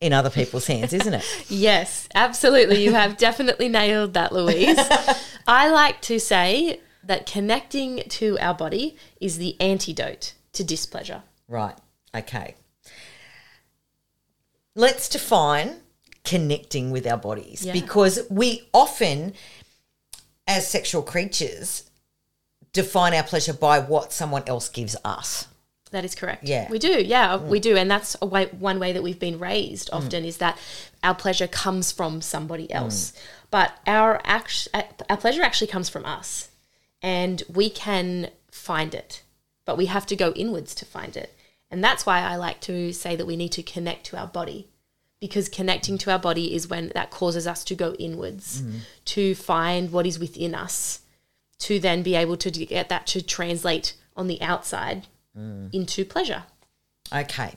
in 0.00 0.12
other 0.12 0.30
people's 0.30 0.66
hands, 0.66 0.92
isn't 1.00 1.14
it? 1.14 1.24
Yes, 1.48 2.08
absolutely. 2.14 2.82
You 2.82 2.92
have 2.94 3.16
definitely 3.16 3.68
nailed 3.68 4.14
that, 4.14 4.32
Louise. 4.32 4.78
I 5.46 5.68
like 5.70 6.00
to 6.02 6.18
say 6.18 6.80
that 7.04 7.26
connecting 7.26 8.02
to 8.08 8.38
our 8.40 8.54
body 8.54 8.96
is 9.20 9.38
the 9.38 9.60
antidote 9.60 10.34
to 10.54 10.64
displeasure. 10.64 11.22
Right. 11.48 11.76
Okay. 12.14 12.54
Let's 14.74 15.08
define 15.08 15.76
connecting 16.24 16.90
with 16.90 17.06
our 17.06 17.16
bodies 17.18 17.64
Yeah. 17.64 17.72
because 17.72 18.20
we 18.30 18.68
often, 18.72 19.34
as 20.46 20.66
sexual 20.66 21.02
creatures, 21.02 21.84
define 22.72 23.14
our 23.14 23.22
pleasure 23.22 23.52
by 23.52 23.78
what 23.78 24.12
someone 24.12 24.42
else 24.46 24.68
gives 24.68 24.96
us. 25.04 25.46
That 25.92 26.04
is 26.06 26.14
correct. 26.14 26.44
Yeah. 26.44 26.70
We 26.70 26.78
do. 26.78 27.02
Yeah, 27.02 27.36
mm. 27.36 27.48
we 27.48 27.60
do. 27.60 27.76
And 27.76 27.90
that's 27.90 28.16
a 28.22 28.26
way, 28.26 28.46
one 28.46 28.80
way 28.80 28.92
that 28.92 29.02
we've 29.02 29.20
been 29.20 29.38
raised 29.38 29.90
mm. 29.90 29.96
often 29.96 30.24
is 30.24 30.38
that 30.38 30.58
our 31.02 31.14
pleasure 31.14 31.46
comes 31.46 31.92
from 31.92 32.22
somebody 32.22 32.66
mm. 32.66 32.74
else. 32.74 33.12
But 33.50 33.72
our 33.86 34.20
act- 34.24 34.68
our 35.10 35.16
pleasure 35.18 35.42
actually 35.42 35.66
comes 35.66 35.90
from 35.90 36.06
us. 36.06 36.48
And 37.02 37.42
we 37.52 37.68
can 37.68 38.30
find 38.50 38.94
it. 38.94 39.22
But 39.66 39.76
we 39.76 39.86
have 39.86 40.06
to 40.06 40.16
go 40.16 40.32
inwards 40.32 40.74
to 40.76 40.86
find 40.86 41.16
it. 41.16 41.36
And 41.70 41.84
that's 41.84 42.06
why 42.06 42.20
I 42.20 42.36
like 42.36 42.60
to 42.62 42.92
say 42.92 43.14
that 43.16 43.26
we 43.26 43.36
need 43.36 43.52
to 43.52 43.62
connect 43.62 44.06
to 44.06 44.18
our 44.18 44.26
body. 44.26 44.68
Because 45.20 45.48
connecting 45.48 45.98
to 45.98 46.10
our 46.10 46.18
body 46.18 46.54
is 46.54 46.68
when 46.68 46.90
that 46.94 47.10
causes 47.10 47.46
us 47.46 47.62
to 47.64 47.74
go 47.74 47.92
inwards, 47.94 48.62
to 49.04 49.34
find 49.36 49.92
what 49.92 50.04
is 50.06 50.18
within 50.18 50.52
us, 50.52 51.01
to 51.62 51.78
then 51.78 52.02
be 52.02 52.14
able 52.14 52.36
to 52.36 52.50
get 52.50 52.88
that 52.88 53.06
to 53.06 53.22
translate 53.22 53.94
on 54.16 54.26
the 54.26 54.40
outside 54.42 55.06
mm. 55.36 55.72
into 55.72 56.04
pleasure. 56.04 56.44
Okay. 57.14 57.54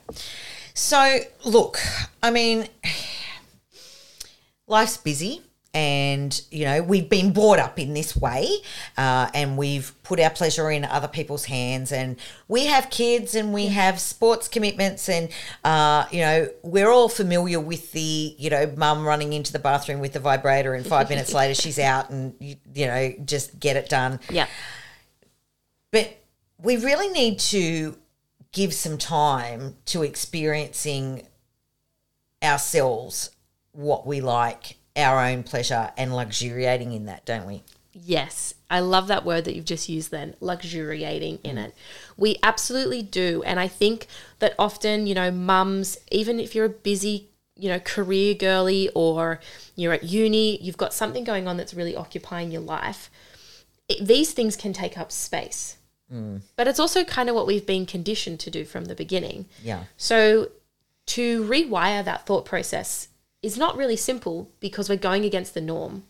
So, 0.74 1.20
look, 1.44 1.78
I 2.22 2.30
mean, 2.30 2.68
life's 4.66 4.96
busy. 4.96 5.42
And, 5.76 6.40
you 6.50 6.64
know, 6.64 6.82
we've 6.82 7.10
been 7.10 7.34
brought 7.34 7.58
up 7.58 7.78
in 7.78 7.92
this 7.92 8.16
way 8.16 8.48
uh, 8.96 9.28
and 9.34 9.58
we've 9.58 9.92
put 10.04 10.18
our 10.18 10.30
pleasure 10.30 10.70
in 10.70 10.86
other 10.86 11.06
people's 11.06 11.44
hands. 11.44 11.92
And 11.92 12.16
we 12.48 12.64
have 12.64 12.88
kids 12.88 13.34
and 13.34 13.52
we 13.52 13.66
have 13.66 14.00
sports 14.00 14.48
commitments. 14.48 15.06
And, 15.10 15.28
uh, 15.64 16.06
you 16.10 16.20
know, 16.20 16.48
we're 16.62 16.90
all 16.90 17.10
familiar 17.10 17.60
with 17.60 17.92
the, 17.92 18.34
you 18.38 18.48
know, 18.48 18.72
mum 18.74 19.06
running 19.06 19.34
into 19.34 19.52
the 19.52 19.58
bathroom 19.58 20.00
with 20.00 20.14
the 20.14 20.20
vibrator 20.20 20.72
and 20.72 20.86
five 20.86 21.10
minutes 21.10 21.34
later 21.34 21.52
she's 21.52 21.78
out 21.78 22.08
and, 22.08 22.34
you, 22.40 22.56
you 22.74 22.86
know, 22.86 23.12
just 23.26 23.60
get 23.60 23.76
it 23.76 23.90
done. 23.90 24.18
Yeah. 24.30 24.46
But 25.90 26.16
we 26.58 26.78
really 26.78 27.10
need 27.10 27.38
to 27.40 27.98
give 28.52 28.72
some 28.72 28.96
time 28.96 29.76
to 29.84 30.02
experiencing 30.02 31.26
ourselves 32.42 33.30
what 33.72 34.06
we 34.06 34.22
like, 34.22 34.78
our 34.96 35.24
own 35.24 35.42
pleasure, 35.42 35.90
and 35.96 36.14
luxuriating 36.14 36.92
in 36.92 37.06
that, 37.06 37.24
don't 37.24 37.46
we? 37.46 37.62
Yes. 37.92 38.54
I 38.68 38.80
love 38.80 39.08
that 39.08 39.24
word 39.24 39.44
that 39.44 39.54
you've 39.54 39.64
just 39.64 39.88
used 39.88 40.10
then, 40.10 40.34
luxuriating 40.40 41.38
in 41.42 41.56
mm. 41.56 41.66
it. 41.66 41.74
We 42.16 42.36
absolutely 42.42 43.02
do. 43.02 43.42
And 43.46 43.58
I 43.60 43.68
think 43.68 44.06
that 44.40 44.54
often, 44.58 45.06
you 45.06 45.14
know, 45.14 45.30
mums, 45.30 45.96
even 46.10 46.40
if 46.40 46.54
you're 46.54 46.66
a 46.66 46.70
busy, 46.70 47.28
you 47.54 47.68
know, 47.68 47.78
career 47.78 48.34
girly 48.34 48.90
or 48.94 49.40
you're 49.76 49.92
at 49.92 50.04
uni, 50.04 50.62
you've 50.62 50.76
got 50.76 50.92
something 50.92 51.24
going 51.24 51.48
on 51.48 51.56
that's 51.56 51.74
really 51.74 51.96
occupying 51.96 52.50
your 52.50 52.60
life, 52.60 53.10
it, 53.88 54.04
these 54.04 54.32
things 54.32 54.56
can 54.56 54.72
take 54.72 54.98
up 54.98 55.12
space. 55.12 55.76
Mm. 56.12 56.42
But 56.56 56.68
it's 56.68 56.80
also 56.80 57.04
kind 57.04 57.28
of 57.28 57.34
what 57.34 57.46
we've 57.46 57.66
been 57.66 57.86
conditioned 57.86 58.40
to 58.40 58.50
do 58.50 58.64
from 58.64 58.86
the 58.86 58.94
beginning. 58.94 59.46
Yeah. 59.62 59.84
So 59.96 60.50
to 61.06 61.44
rewire 61.44 62.04
that 62.04 62.26
thought 62.26 62.44
process 62.44 63.08
is 63.46 63.56
not 63.56 63.76
really 63.76 63.96
simple 63.96 64.50
because 64.60 64.88
we're 64.88 64.96
going 64.96 65.24
against 65.24 65.54
the 65.54 65.60
norm. 65.60 66.02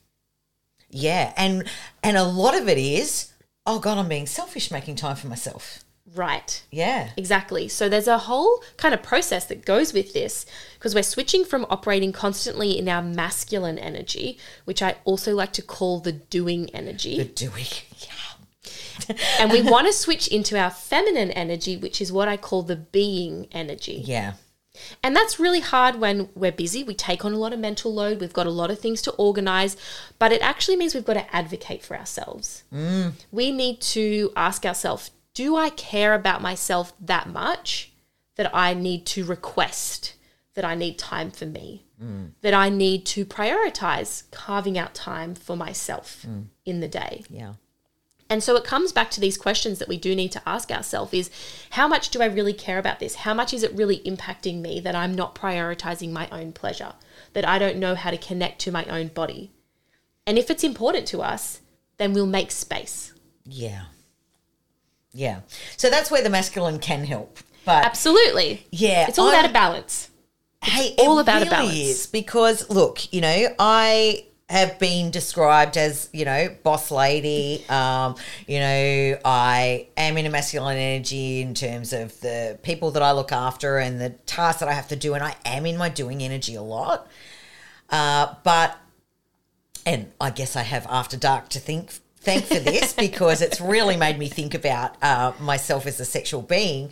Yeah. 0.90 1.32
And 1.36 1.64
and 2.02 2.16
a 2.16 2.24
lot 2.24 2.56
of 2.56 2.68
it 2.68 2.78
is, 2.78 3.32
oh 3.66 3.78
God, 3.78 3.98
I'm 3.98 4.08
being 4.08 4.26
selfish 4.26 4.70
making 4.70 4.96
time 4.96 5.16
for 5.16 5.28
myself. 5.28 5.84
Right. 6.14 6.62
Yeah. 6.70 7.10
Exactly. 7.16 7.68
So 7.68 7.88
there's 7.90 8.08
a 8.08 8.16
whole 8.16 8.62
kind 8.78 8.94
of 8.94 9.02
process 9.02 9.44
that 9.46 9.66
goes 9.66 9.92
with 9.92 10.14
this 10.14 10.46
because 10.74 10.94
we're 10.94 11.02
switching 11.02 11.44
from 11.44 11.66
operating 11.68 12.10
constantly 12.10 12.78
in 12.78 12.88
our 12.88 13.02
masculine 13.02 13.78
energy, 13.78 14.38
which 14.64 14.82
I 14.82 14.96
also 15.04 15.34
like 15.34 15.52
to 15.54 15.62
call 15.62 16.00
the 16.00 16.12
doing 16.12 16.70
energy. 16.70 17.18
The 17.18 17.24
doing. 17.24 17.66
Yeah. 17.98 19.16
and 19.40 19.52
we 19.52 19.62
want 19.62 19.86
to 19.86 19.92
switch 19.92 20.26
into 20.28 20.58
our 20.58 20.70
feminine 20.70 21.30
energy, 21.30 21.76
which 21.76 22.00
is 22.00 22.10
what 22.10 22.28
I 22.28 22.36
call 22.36 22.62
the 22.62 22.76
being 22.76 23.46
energy. 23.52 24.02
Yeah. 24.04 24.34
And 25.02 25.14
that's 25.14 25.38
really 25.38 25.60
hard 25.60 25.96
when 25.96 26.28
we're 26.34 26.52
busy. 26.52 26.82
We 26.84 26.94
take 26.94 27.24
on 27.24 27.32
a 27.32 27.38
lot 27.38 27.52
of 27.52 27.58
mental 27.58 27.92
load. 27.92 28.20
We've 28.20 28.32
got 28.32 28.46
a 28.46 28.50
lot 28.50 28.70
of 28.70 28.78
things 28.78 29.02
to 29.02 29.10
organize, 29.12 29.76
but 30.18 30.32
it 30.32 30.42
actually 30.42 30.76
means 30.76 30.94
we've 30.94 31.04
got 31.04 31.14
to 31.14 31.34
advocate 31.34 31.84
for 31.84 31.96
ourselves. 31.96 32.64
Mm. 32.72 33.12
We 33.30 33.52
need 33.52 33.80
to 33.82 34.32
ask 34.36 34.64
ourselves 34.64 35.10
Do 35.34 35.56
I 35.56 35.70
care 35.70 36.14
about 36.14 36.42
myself 36.42 36.92
that 37.00 37.28
much 37.28 37.92
that 38.36 38.54
I 38.54 38.74
need 38.74 39.06
to 39.06 39.24
request 39.24 40.14
that 40.54 40.64
I 40.64 40.74
need 40.74 40.98
time 40.98 41.30
for 41.30 41.46
me? 41.46 41.84
Mm. 42.02 42.32
That 42.42 42.54
I 42.54 42.68
need 42.68 43.06
to 43.06 43.24
prioritize 43.24 44.24
carving 44.30 44.76
out 44.78 44.94
time 44.94 45.34
for 45.34 45.56
myself 45.56 46.24
mm. 46.28 46.46
in 46.64 46.80
the 46.80 46.88
day. 46.88 47.24
Yeah. 47.30 47.54
And 48.28 48.42
so 48.42 48.56
it 48.56 48.64
comes 48.64 48.90
back 48.92 49.10
to 49.12 49.20
these 49.20 49.38
questions 49.38 49.78
that 49.78 49.88
we 49.88 49.96
do 49.96 50.14
need 50.16 50.32
to 50.32 50.42
ask 50.48 50.70
ourselves 50.72 51.14
is 51.14 51.30
how 51.70 51.86
much 51.86 52.08
do 52.10 52.20
I 52.20 52.26
really 52.26 52.52
care 52.52 52.78
about 52.78 52.98
this? 52.98 53.14
How 53.16 53.32
much 53.34 53.54
is 53.54 53.62
it 53.62 53.72
really 53.74 54.00
impacting 54.00 54.60
me 54.60 54.80
that 54.80 54.96
I'm 54.96 55.14
not 55.14 55.34
prioritizing 55.36 56.10
my 56.10 56.28
own 56.30 56.52
pleasure? 56.52 56.94
That 57.34 57.46
I 57.46 57.58
don't 57.58 57.76
know 57.78 57.94
how 57.94 58.10
to 58.10 58.18
connect 58.18 58.60
to 58.62 58.72
my 58.72 58.84
own 58.86 59.08
body? 59.08 59.52
And 60.26 60.38
if 60.38 60.50
it's 60.50 60.64
important 60.64 61.06
to 61.08 61.22
us, 61.22 61.60
then 61.98 62.12
we'll 62.12 62.26
make 62.26 62.50
space. 62.50 63.12
Yeah. 63.44 63.82
Yeah. 65.12 65.40
So 65.76 65.88
that's 65.88 66.10
where 66.10 66.22
the 66.22 66.30
masculine 66.30 66.78
can 66.80 67.04
help. 67.04 67.38
But 67.64 67.84
Absolutely. 67.84 68.66
yeah, 68.70 69.06
It's 69.08 69.18
all 69.18 69.28
I'm- 69.28 69.38
about 69.38 69.50
a 69.50 69.52
balance. 69.52 70.10
hey, 70.64 70.94
all 70.98 71.18
it 71.18 71.22
about 71.22 71.42
a 71.42 71.50
balance. 71.50 71.74
is 71.74 72.06
because 72.06 72.68
look, 72.68 73.12
you 73.12 73.20
know, 73.20 73.54
I 73.58 74.26
have 74.48 74.78
been 74.78 75.10
described 75.10 75.76
as 75.76 76.08
you 76.12 76.24
know 76.24 76.48
boss 76.62 76.90
lady. 76.90 77.64
Um, 77.68 78.14
you 78.46 78.60
know, 78.60 79.18
I 79.24 79.88
am 79.96 80.16
in 80.16 80.26
a 80.26 80.30
masculine 80.30 80.76
energy 80.76 81.40
in 81.40 81.54
terms 81.54 81.92
of 81.92 82.18
the 82.20 82.58
people 82.62 82.92
that 82.92 83.02
I 83.02 83.12
look 83.12 83.32
after 83.32 83.78
and 83.78 84.00
the 84.00 84.10
tasks 84.10 84.60
that 84.60 84.68
I 84.68 84.72
have 84.72 84.88
to 84.88 84.96
do, 84.96 85.14
and 85.14 85.24
I 85.24 85.34
am 85.44 85.66
in 85.66 85.76
my 85.76 85.88
doing 85.88 86.22
energy 86.22 86.54
a 86.54 86.62
lot. 86.62 87.08
Uh, 87.90 88.34
but 88.44 88.76
and 89.84 90.12
I 90.20 90.30
guess 90.30 90.56
I 90.56 90.62
have 90.62 90.86
after 90.88 91.16
dark 91.16 91.48
to 91.50 91.58
think 91.60 91.90
thank 92.18 92.44
for 92.44 92.58
this 92.58 92.92
because 93.06 93.42
it's 93.42 93.60
really 93.60 93.96
made 93.96 94.18
me 94.18 94.28
think 94.28 94.54
about 94.54 94.96
uh, 95.02 95.32
myself 95.40 95.86
as 95.86 95.98
a 95.98 96.04
sexual 96.04 96.42
being. 96.42 96.90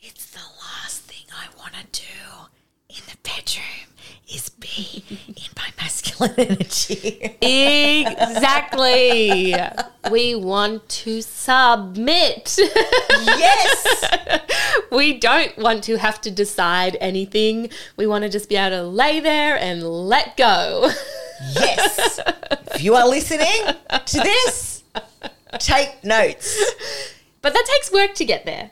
It's 0.00 0.30
the 0.30 0.38
last 0.38 1.02
thing 1.02 1.26
I 1.32 1.46
want 1.58 1.74
to 1.74 2.00
do 2.00 2.06
in 2.88 3.02
the 3.06 3.16
bedroom 3.22 3.94
is 4.32 4.48
be 4.50 5.04
in 5.28 5.50
my 5.56 5.68
masculine 5.78 5.99
energy. 6.36 7.36
Exactly. 8.20 9.54
we 10.10 10.34
want 10.34 10.88
to 10.88 11.22
submit. 11.22 12.56
yes. 12.58 14.40
we 14.92 15.18
don't 15.18 15.56
want 15.58 15.84
to 15.84 15.96
have 15.98 16.20
to 16.22 16.30
decide 16.30 16.96
anything. 17.00 17.70
We 17.96 18.06
want 18.06 18.22
to 18.24 18.30
just 18.30 18.48
be 18.48 18.56
able 18.56 18.76
to 18.76 18.82
lay 18.84 19.20
there 19.20 19.56
and 19.58 19.82
let 19.82 20.36
go. 20.36 20.90
Yes. 21.54 22.20
If 22.74 22.82
you 22.82 22.94
are 22.94 23.08
listening 23.08 23.74
to 24.06 24.18
this, 24.20 24.82
take 25.58 26.04
notes. 26.04 26.62
But 27.42 27.54
that 27.54 27.64
takes 27.66 27.90
work 27.92 28.14
to 28.14 28.24
get 28.24 28.44
there. 28.44 28.70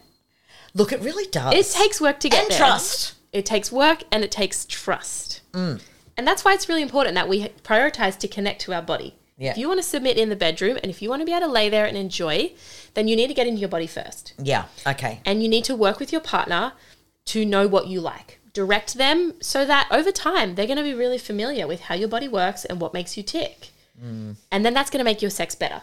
Look, 0.75 0.93
it 0.93 1.01
really 1.01 1.27
does. 1.31 1.55
It 1.55 1.67
takes 1.75 2.01
work 2.01 2.21
to 2.21 2.29
get 2.29 2.43
And 2.43 2.51
there. 2.51 2.59
trust. 2.59 3.15
It 3.33 3.47
takes 3.47 3.73
work 3.73 4.03
and 4.13 4.23
it 4.23 4.31
takes 4.31 4.65
trust. 4.67 5.41
Mm. 5.53 5.81
And 6.19 6.27
that's 6.27 6.45
why 6.45 6.53
it's 6.53 6.69
really 6.69 6.83
important 6.83 7.15
that 7.15 7.29
we 7.29 7.45
prioritize 7.63 8.19
to 8.19 8.29
connect 8.29 8.61
to 8.63 8.75
our 8.75 8.83
body. 8.83 9.15
Yeah. 9.39 9.53
If 9.53 9.59
you 9.59 9.69
want 9.69 9.79
to 9.79 9.85
submit 9.85 10.19
in 10.19 10.31
the 10.31 10.37
bedroom 10.37 10.79
and 10.83 10.91
if 10.91 11.01
you 11.01 11.09
want 11.09 11.23
to 11.23 11.27
be 11.27 11.33
able 11.33 11.47
to 11.47 11.53
lay 11.53 11.69
there 11.69 11.87
and 11.87 11.97
enjoy, 11.97 12.53
then 12.95 13.07
you 13.07 13.15
need 13.15 13.29
to 13.29 13.35
get 13.35 13.47
into 13.47 13.61
your 13.61 13.69
body 13.69 13.87
first. 13.87 14.35
Yeah. 14.37 14.65
Okay. 14.85 15.21
And 15.25 15.43
you 15.45 15.49
need 15.49 15.65
to 15.65 15.77
work 15.77 16.01
with 16.01 16.11
your 16.11 16.21
partner 16.21 16.73
to 17.27 17.45
know 17.45 17.69
what 17.69 17.87
you 17.87 18.01
like. 18.01 18.41
Direct 18.53 18.95
them 18.95 19.35
so 19.41 19.65
that 19.65 19.87
over 19.93 20.11
time 20.11 20.57
they're 20.57 20.67
going 20.67 20.79
to 20.79 20.83
be 20.83 20.95
really 20.95 21.19
familiar 21.19 21.69
with 21.69 21.83
how 21.83 21.95
your 21.95 22.09
body 22.09 22.27
works 22.27 22.65
and 22.65 22.81
what 22.81 22.93
makes 22.93 23.17
you 23.17 23.23
tick. 23.23 23.69
Mm. 24.03 24.35
And 24.51 24.67
then 24.67 24.75
that's 24.75 24.91
going 24.91 24.99
to 24.99 25.05
make 25.05 25.23
your 25.23 25.31
sex 25.31 25.55
better. 25.55 25.83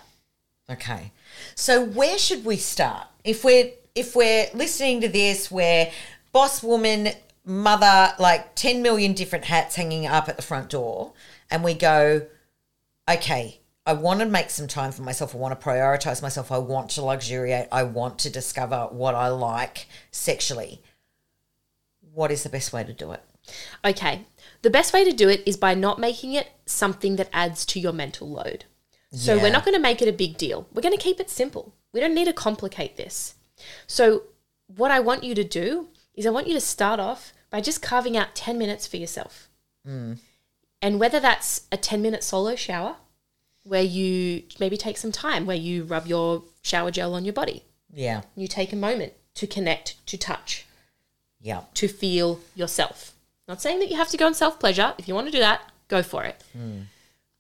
Okay. 0.69 1.11
So 1.55 1.81
where 1.81 2.17
should 2.17 2.43
we 2.43 2.57
start? 2.57 3.07
If 3.23 3.45
we're 3.45 3.71
if 3.93 4.15
we're 4.15 4.47
listening 4.53 4.99
to 5.01 5.07
this 5.07 5.49
where 5.49 5.91
boss 6.33 6.61
woman, 6.61 7.09
mother, 7.45 8.13
like 8.19 8.55
10 8.55 8.81
million 8.81 9.13
different 9.13 9.45
hats 9.45 9.75
hanging 9.75 10.05
up 10.07 10.27
at 10.27 10.35
the 10.35 10.41
front 10.41 10.69
door 10.69 11.13
and 11.51 11.63
we 11.63 11.73
go, 11.73 12.25
okay, 13.09 13.59
I 13.85 13.93
want 13.93 14.19
to 14.21 14.25
make 14.25 14.49
some 14.49 14.67
time 14.67 14.91
for 14.91 15.03
myself. 15.03 15.35
I 15.35 15.37
want 15.37 15.59
to 15.59 15.63
prioritize 15.65 16.21
myself. 16.23 16.51
I 16.51 16.57
want 16.57 16.89
to 16.91 17.03
luxuriate. 17.03 17.67
I 17.71 17.83
want 17.83 18.17
to 18.19 18.31
discover 18.31 18.87
what 18.89 19.13
I 19.13 19.27
like 19.27 19.87
sexually. 20.09 20.81
What 22.13 22.31
is 22.31 22.43
the 22.43 22.49
best 22.49 22.73
way 22.73 22.83
to 22.83 22.93
do 22.93 23.11
it? 23.11 23.21
Okay. 23.83 24.25
The 24.63 24.71
best 24.71 24.91
way 24.91 25.03
to 25.03 25.11
do 25.11 25.29
it 25.29 25.43
is 25.45 25.55
by 25.57 25.75
not 25.75 25.99
making 25.99 26.33
it 26.33 26.49
something 26.65 27.17
that 27.17 27.29
adds 27.31 27.63
to 27.67 27.79
your 27.79 27.93
mental 27.93 28.27
load. 28.27 28.65
So 29.11 29.35
Yeah. 29.35 29.43
we're 29.43 29.51
not 29.51 29.63
going 29.65 29.75
to 29.75 29.81
make 29.81 30.01
it 30.01 30.07
a 30.07 30.13
big 30.13 30.37
deal. 30.37 30.67
We're 30.73 30.81
going 30.81 30.97
to 30.97 31.03
keep 31.03 31.19
it 31.19 31.29
simple. 31.29 31.75
We 31.93 31.99
don't 31.99 32.15
need 32.15 32.25
to 32.25 32.33
complicate 32.33 32.97
this. 32.97 33.35
So 33.85 34.23
what 34.75 34.89
I 34.89 34.99
want 34.99 35.23
you 35.23 35.35
to 35.35 35.43
do 35.43 35.89
is 36.15 36.25
I 36.25 36.31
want 36.31 36.47
you 36.47 36.53
to 36.55 36.61
start 36.61 36.99
off 36.99 37.33
by 37.49 37.61
just 37.61 37.81
carving 37.81 38.17
out 38.17 38.35
10 38.35 38.57
minutes 38.57 38.87
for 38.87 38.97
yourself. 38.97 39.47
Hmm. 39.85 40.13
And 40.81 40.99
whether 40.99 41.19
that's 41.19 41.61
a 41.71 41.77
10 41.77 42.01
minute 42.01 42.23
solo 42.23 42.55
shower 42.55 42.97
where 43.63 43.81
you 43.81 44.43
maybe 44.59 44.77
take 44.77 44.97
some 44.97 45.11
time 45.11 45.45
where 45.45 45.55
you 45.57 45.83
rub 45.83 46.05
your 46.05 46.43
shower 46.61 46.91
gel 46.91 47.15
on 47.15 47.25
your 47.25 47.33
body. 47.33 47.63
Yeah. 47.91 48.21
You 48.35 48.47
take 48.47 48.71
a 48.73 48.75
moment 48.75 49.13
to 49.35 49.47
connect, 49.47 50.05
to 50.07 50.17
touch, 50.17 50.65
Yeah. 51.41 51.61
to 51.75 51.87
feel 51.87 52.41
yourself. 52.55 53.13
Not 53.47 53.61
saying 53.61 53.79
that 53.79 53.89
you 53.89 53.95
have 53.97 54.09
to 54.09 54.17
go 54.17 54.25
on 54.25 54.33
self 54.33 54.59
pleasure. 54.59 54.93
If 54.97 55.07
you 55.07 55.15
want 55.15 55.27
to 55.27 55.31
do 55.31 55.39
that, 55.39 55.61
go 55.87 56.03
for 56.03 56.23
it. 56.23 56.43
Hmm. 56.53 56.81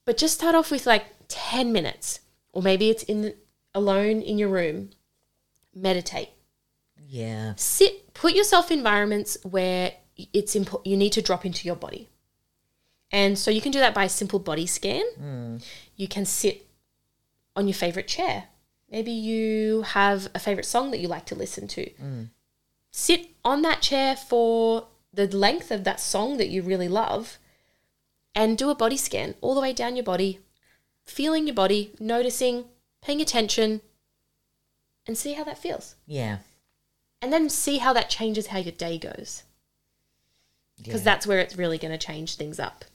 But 0.05 0.17
just 0.17 0.35
start 0.35 0.55
off 0.55 0.71
with 0.71 0.85
like 0.85 1.05
10 1.27 1.71
minutes, 1.71 2.19
or 2.53 2.61
maybe 2.61 2.89
it's 2.89 3.03
in 3.03 3.33
alone 3.73 4.21
in 4.21 4.37
your 4.37 4.49
room. 4.49 4.91
Meditate. 5.73 6.29
Yeah. 7.15 7.53
Sit, 7.55 8.13
put 8.13 8.33
yourself 8.33 8.71
in 8.71 8.79
environments 8.79 9.37
where 9.43 9.93
it's 10.33 10.53
important. 10.53 10.87
you 10.87 10.97
need 10.97 11.13
to 11.13 11.21
drop 11.21 11.45
into 11.45 11.65
your 11.65 11.77
body. 11.77 12.09
And 13.09 13.39
so 13.39 13.51
you 13.51 13.61
can 13.61 13.71
do 13.71 13.79
that 13.79 13.93
by 13.93 14.03
a 14.03 14.09
simple 14.09 14.39
body 14.39 14.67
scan. 14.67 15.05
Hmm. 15.17 15.57
You 15.95 16.09
can 16.09 16.25
sit 16.25 16.67
on 17.55 17.67
your 17.67 17.73
favorite 17.73 18.09
chair. 18.09 18.45
Maybe 18.91 19.11
you 19.11 19.83
have 19.83 20.27
a 20.35 20.39
favorite 20.39 20.65
song 20.65 20.91
that 20.91 20.99
you 20.99 21.07
like 21.07 21.25
to 21.27 21.35
listen 21.35 21.69
to. 21.69 21.89
Hmm. 21.91 22.23
Sit 22.91 23.29
on 23.45 23.61
that 23.61 23.81
chair 23.81 24.17
for 24.17 24.87
the 25.13 25.27
length 25.27 25.71
of 25.71 25.85
that 25.85 26.01
song 26.01 26.35
that 26.37 26.49
you 26.49 26.61
really 26.61 26.89
love 26.89 27.37
and 28.33 28.57
do 28.57 28.69
a 28.69 28.75
body 28.75 28.97
scan 28.97 29.35
all 29.39 29.55
the 29.55 29.61
way 29.61 29.71
down 29.71 29.95
your 29.95 30.03
body, 30.03 30.39
feeling 31.05 31.47
your 31.47 31.55
body, 31.55 31.93
noticing, 31.97 32.65
paying 33.01 33.21
attention, 33.21 33.79
and 35.07 35.17
see 35.17 35.33
how 35.33 35.45
that 35.45 35.57
feels 35.57 35.95
Yeah. 36.05 36.39
And 37.25 37.33
then 37.33 37.49
see 37.49 37.79
how 37.79 37.91
that 37.91 38.07
changes 38.07 38.47
how 38.47 38.59
your 38.59 38.71
day 38.71 38.99
goes. 38.99 39.41
Because 40.77 41.01
Yeah. 41.01 41.05
that's 41.05 41.25
where 41.25 41.39
it's 41.39 41.55
really 41.55 41.79
going 41.79 41.91
to 41.97 41.97
change 42.05 42.35
things 42.35 42.59
up. 42.59 42.85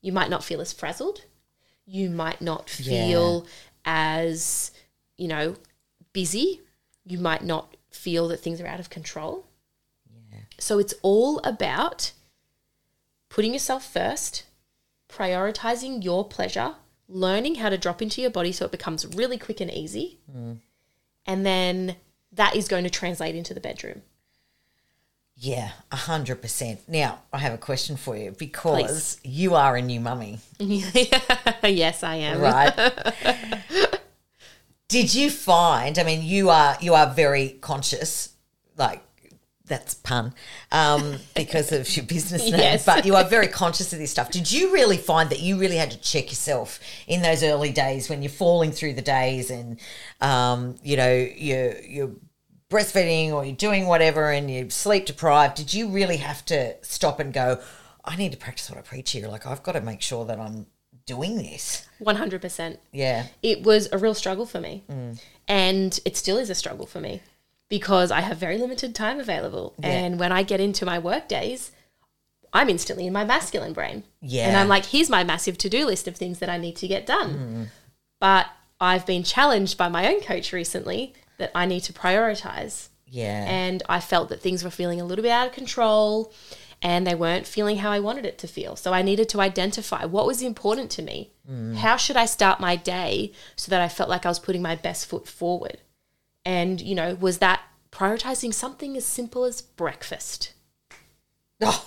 You 0.00 0.10
might 0.10 0.30
not 0.30 0.42
feel 0.42 0.62
as 0.62 0.72
frazzled. 0.72 1.24
You 1.84 2.08
might 2.08 2.40
not 2.40 2.70
feel 2.70 3.46
as, 3.84 4.70
you 5.18 5.28
know, 5.28 5.56
busy. 6.14 6.62
You 7.04 7.18
might 7.18 7.44
not 7.44 7.76
feel 7.90 8.28
that 8.28 8.38
things 8.40 8.58
are 8.58 8.66
out 8.66 8.80
of 8.80 8.88
control. 8.88 9.44
Yeah. 10.32 10.38
So 10.58 10.78
it's 10.78 10.94
all 11.02 11.38
about 11.40 12.12
putting 13.28 13.52
yourself 13.52 13.84
first, 13.84 14.44
prioritizing 15.10 16.02
your 16.02 16.26
pleasure, 16.26 16.76
learning 17.06 17.56
how 17.56 17.68
to 17.68 17.76
drop 17.76 18.00
into 18.00 18.22
your 18.22 18.30
body 18.30 18.50
so 18.52 18.64
it 18.64 18.70
becomes 18.72 19.04
really 19.14 19.36
quick 19.36 19.60
and 19.60 19.70
easy. 19.70 20.20
Mm. 20.34 20.60
And 21.26 21.44
then 21.44 21.96
that 22.32 22.56
is 22.56 22.68
going 22.68 22.84
to 22.84 22.90
translate 22.90 23.34
into 23.34 23.54
the 23.54 23.60
bedroom. 23.60 24.02
Yeah, 25.40 25.70
a 25.92 25.96
hundred 25.96 26.42
percent. 26.42 26.80
Now, 26.88 27.20
I 27.32 27.38
have 27.38 27.54
a 27.54 27.58
question 27.58 27.96
for 27.96 28.16
you 28.16 28.32
because 28.32 29.20
you 29.22 29.54
are 29.54 29.76
a 29.76 29.82
new 29.82 30.00
mummy, 30.00 30.40
yes, 30.58 32.02
I 32.02 32.16
am. 32.16 32.40
right? 32.40 32.74
Did 34.88 35.14
you 35.14 35.30
find? 35.30 35.96
I 35.98 36.02
mean, 36.02 36.22
you 36.24 36.50
are 36.50 36.76
you 36.80 36.94
are 36.94 37.06
very 37.12 37.50
conscious, 37.60 38.30
like 38.76 39.00
that's 39.68 39.94
pun, 39.94 40.34
um, 40.72 41.16
because 41.34 41.72
of 41.72 41.94
your 41.96 42.06
business 42.06 42.42
name. 42.50 42.60
Yes. 42.60 42.84
But 42.84 43.04
you 43.04 43.14
are 43.14 43.24
very 43.24 43.48
conscious 43.48 43.92
of 43.92 43.98
this 43.98 44.10
stuff. 44.10 44.30
Did 44.30 44.50
you 44.50 44.72
really 44.72 44.96
find 44.96 45.30
that 45.30 45.40
you 45.40 45.58
really 45.58 45.76
had 45.76 45.90
to 45.90 46.00
check 46.00 46.28
yourself 46.28 46.80
in 47.06 47.22
those 47.22 47.42
early 47.42 47.72
days 47.72 48.08
when 48.08 48.22
you're 48.22 48.30
falling 48.30 48.72
through 48.72 48.94
the 48.94 49.02
days 49.02 49.50
and, 49.50 49.78
um, 50.20 50.76
you 50.82 50.96
know, 50.96 51.12
you're 51.12 51.78
you're 51.80 52.10
breastfeeding 52.70 53.32
or 53.32 53.44
you're 53.44 53.56
doing 53.56 53.86
whatever 53.86 54.30
and 54.30 54.50
you're 54.50 54.70
sleep 54.70 55.06
deprived? 55.06 55.56
Did 55.56 55.72
you 55.72 55.88
really 55.88 56.16
have 56.18 56.44
to 56.46 56.74
stop 56.82 57.20
and 57.20 57.32
go? 57.32 57.60
I 58.04 58.16
need 58.16 58.32
to 58.32 58.38
practice 58.38 58.70
what 58.70 58.78
I 58.78 58.82
preach 58.82 59.10
here. 59.12 59.28
Like 59.28 59.46
I've 59.46 59.62
got 59.62 59.72
to 59.72 59.80
make 59.80 60.02
sure 60.02 60.24
that 60.24 60.38
I'm 60.38 60.66
doing 61.08 61.36
this? 61.38 61.88
100%. 62.02 62.76
Yeah. 62.92 63.26
It 63.42 63.62
was 63.62 63.88
a 63.90 63.98
real 63.98 64.14
struggle 64.14 64.46
for 64.46 64.60
me. 64.60 64.84
And 65.48 65.98
it 66.04 66.16
still 66.16 66.36
is 66.36 66.50
a 66.50 66.54
struggle 66.54 66.86
for 66.86 67.00
me 67.00 67.22
because 67.68 68.10
I 68.10 68.20
have 68.20 68.38
very 68.38 68.58
limited 68.58 68.94
time 68.94 69.20
available. 69.20 69.74
And 69.82 70.18
when 70.18 70.32
I 70.32 70.42
get 70.42 70.60
into 70.60 70.86
my 70.86 70.98
work 70.98 71.28
days, 71.28 71.72
I'm 72.52 72.68
instantly 72.68 73.06
in 73.06 73.12
my 73.12 73.24
masculine 73.24 73.72
brain. 73.72 74.04
Yeah. 74.20 74.48
And 74.48 74.56
I'm 74.56 74.68
like, 74.68 74.86
here's 74.86 75.10
my 75.10 75.22
massive 75.24 75.58
to 75.58 75.68
do 75.68 75.84
list 75.84 76.08
of 76.08 76.16
things 76.16 76.38
that 76.38 76.48
I 76.48 76.56
need 76.56 76.76
to 76.76 76.88
get 76.88 77.06
done. 77.06 77.34
Mm. 77.34 77.66
But 78.20 78.46
I've 78.80 79.04
been 79.04 79.22
challenged 79.22 79.76
by 79.76 79.88
my 79.88 80.08
own 80.08 80.20
coach 80.20 80.52
recently 80.52 81.14
that 81.36 81.50
I 81.54 81.66
need 81.66 81.80
to 81.84 81.92
prioritize. 81.92 82.88
Yeah. 83.06 83.44
And 83.46 83.82
I 83.88 84.00
felt 84.00 84.28
that 84.30 84.40
things 84.40 84.64
were 84.64 84.70
feeling 84.70 85.00
a 85.00 85.04
little 85.04 85.22
bit 85.22 85.30
out 85.30 85.48
of 85.48 85.52
control 85.52 86.32
and 86.80 87.06
they 87.06 87.14
weren't 87.14 87.46
feeling 87.46 87.78
how 87.78 87.90
I 87.90 88.00
wanted 88.00 88.24
it 88.24 88.38
to 88.38 88.46
feel. 88.46 88.76
So 88.76 88.92
I 88.92 89.02
needed 89.02 89.28
to 89.30 89.40
identify 89.40 90.04
what 90.04 90.26
was 90.26 90.42
important 90.42 90.90
to 90.92 91.02
me. 91.02 91.32
Mm. 91.50 91.76
How 91.76 91.96
should 91.96 92.16
I 92.16 92.26
start 92.26 92.60
my 92.60 92.76
day 92.76 93.32
so 93.56 93.70
that 93.70 93.80
I 93.80 93.88
felt 93.88 94.08
like 94.08 94.24
I 94.24 94.28
was 94.28 94.38
putting 94.38 94.62
my 94.62 94.76
best 94.76 95.06
foot 95.06 95.26
forward? 95.26 95.78
And, 96.44 96.80
you 96.80 96.94
know, 96.94 97.14
was 97.14 97.38
that 97.38 97.60
prioritizing 97.90 98.54
something 98.54 98.96
as 98.96 99.04
simple 99.04 99.44
as 99.44 99.60
breakfast? 99.60 100.52
Oh, 101.60 101.84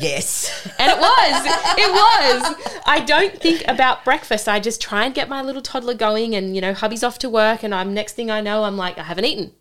yes. 0.00 0.52
And 0.78 0.90
it 0.90 0.98
was. 0.98 1.46
it 1.78 1.90
was. 1.92 2.80
I 2.86 3.00
don't 3.00 3.40
think 3.40 3.62
about 3.68 4.04
breakfast. 4.04 4.48
I 4.48 4.60
just 4.60 4.80
try 4.80 5.04
and 5.04 5.14
get 5.14 5.28
my 5.28 5.42
little 5.42 5.62
toddler 5.62 5.94
going 5.94 6.34
and, 6.34 6.54
you 6.54 6.60
know, 6.60 6.74
hubby's 6.74 7.02
off 7.04 7.18
to 7.20 7.30
work 7.30 7.62
and 7.62 7.74
I'm 7.74 7.94
next 7.94 8.12
thing 8.14 8.30
I 8.30 8.40
know, 8.40 8.64
I'm 8.64 8.76
like, 8.76 8.98
I 8.98 9.04
haven't 9.04 9.24
eaten. 9.24 9.52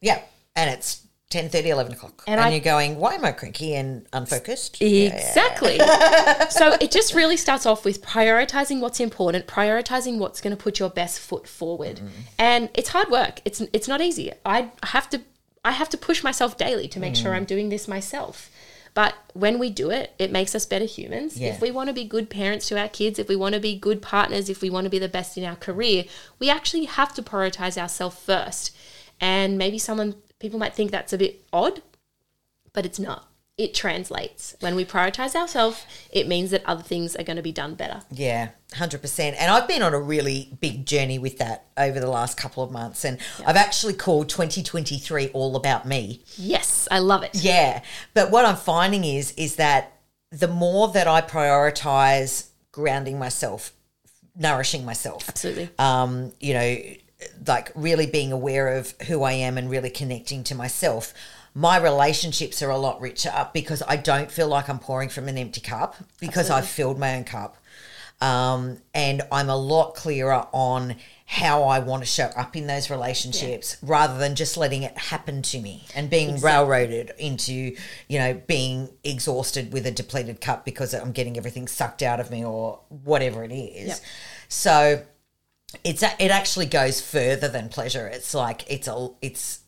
yeah. 0.00 0.22
And 0.56 0.70
it's 0.70 1.06
10 1.30 1.50
11 1.52 1.92
o'clock. 1.92 2.24
And 2.26 2.40
And, 2.40 2.48
I- 2.48 2.50
you're 2.50 2.60
going, 2.60 2.96
why 2.96 3.14
am 3.14 3.24
I 3.24 3.32
cranky 3.32 3.74
and 3.74 4.06
unfocused? 4.12 4.80
Yeah. 4.80 5.14
Exactly. 5.14 5.78
so 6.50 6.76
it 6.80 6.90
just 6.90 7.14
really 7.14 7.36
starts 7.36 7.66
off 7.66 7.84
with 7.84 8.02
prioritizing 8.02 8.80
what's 8.80 8.98
important, 8.98 9.46
prioritizing 9.46 10.18
what's 10.18 10.40
going 10.40 10.56
to 10.56 10.62
put 10.62 10.78
your 10.78 10.88
best 10.88 11.20
foot 11.20 11.46
forward. 11.46 11.96
Mm-hmm. 11.96 12.08
And 12.38 12.70
it's 12.74 12.90
hard 12.90 13.10
work. 13.10 13.40
It's 13.44 13.60
it's 13.72 13.88
not 13.88 14.00
easy. 14.00 14.32
I 14.46 14.70
have 14.84 15.10
to 15.10 15.20
I 15.64 15.72
have 15.72 15.90
to 15.90 15.98
push 15.98 16.24
myself 16.24 16.56
daily 16.56 16.88
to 16.88 17.00
make 17.00 17.14
sure 17.14 17.32
mm. 17.32 17.36
I'm 17.36 17.44
doing 17.44 17.68
this 17.68 17.86
myself. 17.86 18.50
But 18.94 19.14
when 19.34 19.58
we 19.58 19.68
do 19.68 19.90
it, 19.90 20.14
it 20.18 20.32
makes 20.32 20.54
us 20.54 20.64
better 20.64 20.86
humans. 20.86 21.36
Yeah. 21.36 21.50
If 21.50 21.60
we 21.60 21.70
want 21.70 21.88
to 21.88 21.92
be 21.92 22.04
good 22.04 22.30
parents 22.30 22.68
to 22.68 22.80
our 22.80 22.88
kids, 22.88 23.18
if 23.18 23.28
we 23.28 23.36
want 23.36 23.54
to 23.54 23.60
be 23.60 23.76
good 23.76 24.00
partners, 24.00 24.48
if 24.48 24.62
we 24.62 24.70
want 24.70 24.84
to 24.84 24.90
be 24.90 24.98
the 24.98 25.08
best 25.08 25.36
in 25.36 25.44
our 25.44 25.56
career, 25.56 26.04
we 26.38 26.48
actually 26.48 26.86
have 26.86 27.12
to 27.14 27.22
prioritize 27.22 27.76
ourselves 27.76 28.16
first. 28.16 28.74
And 29.20 29.58
maybe 29.58 29.78
someone 29.78 30.14
people 30.38 30.58
might 30.58 30.74
think 30.74 30.90
that's 30.90 31.12
a 31.12 31.18
bit 31.18 31.44
odd, 31.52 31.82
but 32.72 32.84
it's 32.86 32.98
not. 32.98 33.24
It 33.56 33.74
translates. 33.74 34.54
When 34.60 34.76
we 34.76 34.84
prioritize 34.84 35.34
ourselves, 35.34 35.84
it 36.12 36.28
means 36.28 36.52
that 36.52 36.64
other 36.64 36.82
things 36.82 37.16
are 37.16 37.24
going 37.24 37.38
to 37.38 37.42
be 37.42 37.50
done 37.50 37.74
better. 37.74 38.02
Yeah, 38.08 38.50
100%. 38.74 39.34
And 39.36 39.50
I've 39.50 39.66
been 39.66 39.82
on 39.82 39.92
a 39.94 40.00
really 40.00 40.56
big 40.60 40.86
journey 40.86 41.18
with 41.18 41.38
that 41.38 41.64
over 41.76 41.98
the 41.98 42.08
last 42.08 42.36
couple 42.36 42.62
of 42.62 42.70
months. 42.70 43.04
And 43.04 43.18
I've 43.44 43.56
actually 43.56 43.94
called 43.94 44.28
2023 44.28 45.30
All 45.30 45.56
About 45.56 45.88
Me. 45.88 46.22
Yes, 46.36 46.86
I 46.88 47.00
love 47.00 47.24
it. 47.24 47.30
Yeah. 47.34 47.82
But 48.14 48.30
what 48.30 48.44
I'm 48.44 48.54
finding 48.54 49.02
is 49.02 49.32
is 49.32 49.56
that 49.56 49.98
the 50.30 50.48
more 50.48 50.88
that 50.92 51.08
I 51.08 51.20
prioritize 51.20 52.50
grounding 52.70 53.18
myself, 53.18 53.72
nourishing 54.36 54.84
myself, 54.84 55.28
Absolutely. 55.28 55.70
um, 55.80 56.32
you 56.38 56.54
know, 56.54 56.76
like 57.46 57.72
really 57.74 58.06
being 58.06 58.32
aware 58.32 58.76
of 58.76 58.94
who 59.08 59.22
I 59.22 59.32
am 59.32 59.58
and 59.58 59.70
really 59.70 59.90
connecting 59.90 60.44
to 60.44 60.54
myself, 60.54 61.12
my 61.54 61.76
relationships 61.78 62.62
are 62.62 62.70
a 62.70 62.78
lot 62.78 63.00
richer 63.00 63.32
because 63.52 63.82
I 63.86 63.96
don't 63.96 64.30
feel 64.30 64.48
like 64.48 64.68
I'm 64.68 64.78
pouring 64.78 65.08
from 65.08 65.28
an 65.28 65.38
empty 65.38 65.60
cup 65.60 65.96
because 66.20 66.50
I've 66.50 66.68
filled 66.68 66.98
my 66.98 67.16
own 67.16 67.24
cup. 67.24 67.56
Um, 68.20 68.78
and 68.94 69.22
I'm 69.30 69.48
a 69.48 69.56
lot 69.56 69.94
clearer 69.94 70.46
on 70.52 70.96
how 71.24 71.64
I 71.64 71.78
want 71.78 72.02
to 72.02 72.08
show 72.08 72.24
up 72.36 72.56
in 72.56 72.66
those 72.66 72.90
relationships 72.90 73.76
rather 73.82 74.18
than 74.18 74.34
just 74.34 74.56
letting 74.56 74.82
it 74.82 74.96
happen 74.98 75.42
to 75.42 75.60
me 75.60 75.84
and 75.94 76.10
being 76.10 76.40
railroaded 76.40 77.12
into, 77.18 77.76
you 78.08 78.18
know, 78.18 78.40
being 78.46 78.88
exhausted 79.04 79.72
with 79.72 79.86
a 79.86 79.92
depleted 79.92 80.40
cup 80.40 80.64
because 80.64 80.94
I'm 80.94 81.12
getting 81.12 81.36
everything 81.36 81.68
sucked 81.68 82.02
out 82.02 82.18
of 82.18 82.30
me 82.30 82.44
or 82.44 82.80
whatever 82.88 83.44
it 83.44 83.52
is. 83.52 83.88
Yep. 83.88 83.98
So 84.48 85.02
it's 85.84 86.02
a, 86.02 86.10
it 86.18 86.30
actually 86.30 86.66
goes 86.66 87.00
further 87.00 87.48
than 87.48 87.68
pleasure. 87.68 88.06
It's 88.06 88.34
like 88.34 88.64
it's 88.70 88.88
a 88.88 89.10
it's 89.20 89.60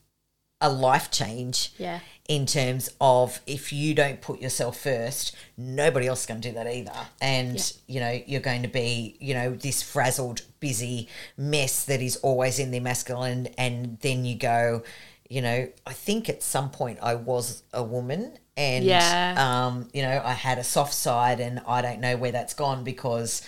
a 0.62 0.70
life 0.70 1.10
change 1.10 1.72
Yeah. 1.78 2.00
in 2.28 2.44
terms 2.44 2.90
of 3.00 3.40
if 3.46 3.72
you 3.72 3.94
don't 3.94 4.20
put 4.20 4.40
yourself 4.42 4.78
first, 4.78 5.34
nobody 5.56 6.06
else 6.06 6.20
is 6.20 6.26
going 6.26 6.40
to 6.42 6.48
do 6.50 6.54
that 6.54 6.66
either. 6.66 6.92
And 7.20 7.72
you 7.86 8.00
know 8.00 8.20
you're 8.26 8.40
going 8.42 8.62
to 8.62 8.68
be 8.68 9.16
you 9.20 9.34
know 9.34 9.54
this 9.54 9.82
frazzled, 9.82 10.42
busy 10.60 11.08
mess 11.36 11.84
that 11.86 12.00
is 12.02 12.16
always 12.16 12.58
in 12.58 12.70
their 12.70 12.80
masculine, 12.82 13.48
and 13.58 13.98
then 14.00 14.24
you 14.24 14.36
go, 14.36 14.82
you 15.28 15.40
know, 15.42 15.68
I 15.86 15.92
think 15.92 16.28
at 16.28 16.42
some 16.42 16.70
point 16.70 16.98
I 17.02 17.14
was 17.14 17.62
a 17.72 17.82
woman. 17.82 18.38
And 18.56 18.84
Yeah. 18.84 19.34
um, 19.38 19.88
you 19.94 20.02
know, 20.02 20.20
I 20.22 20.32
had 20.34 20.58
a 20.58 20.64
soft 20.64 20.92
side, 20.92 21.40
and 21.40 21.60
I 21.66 21.80
don't 21.80 22.00
know 22.00 22.16
where 22.18 22.32
that's 22.32 22.52
gone 22.52 22.84
because, 22.84 23.40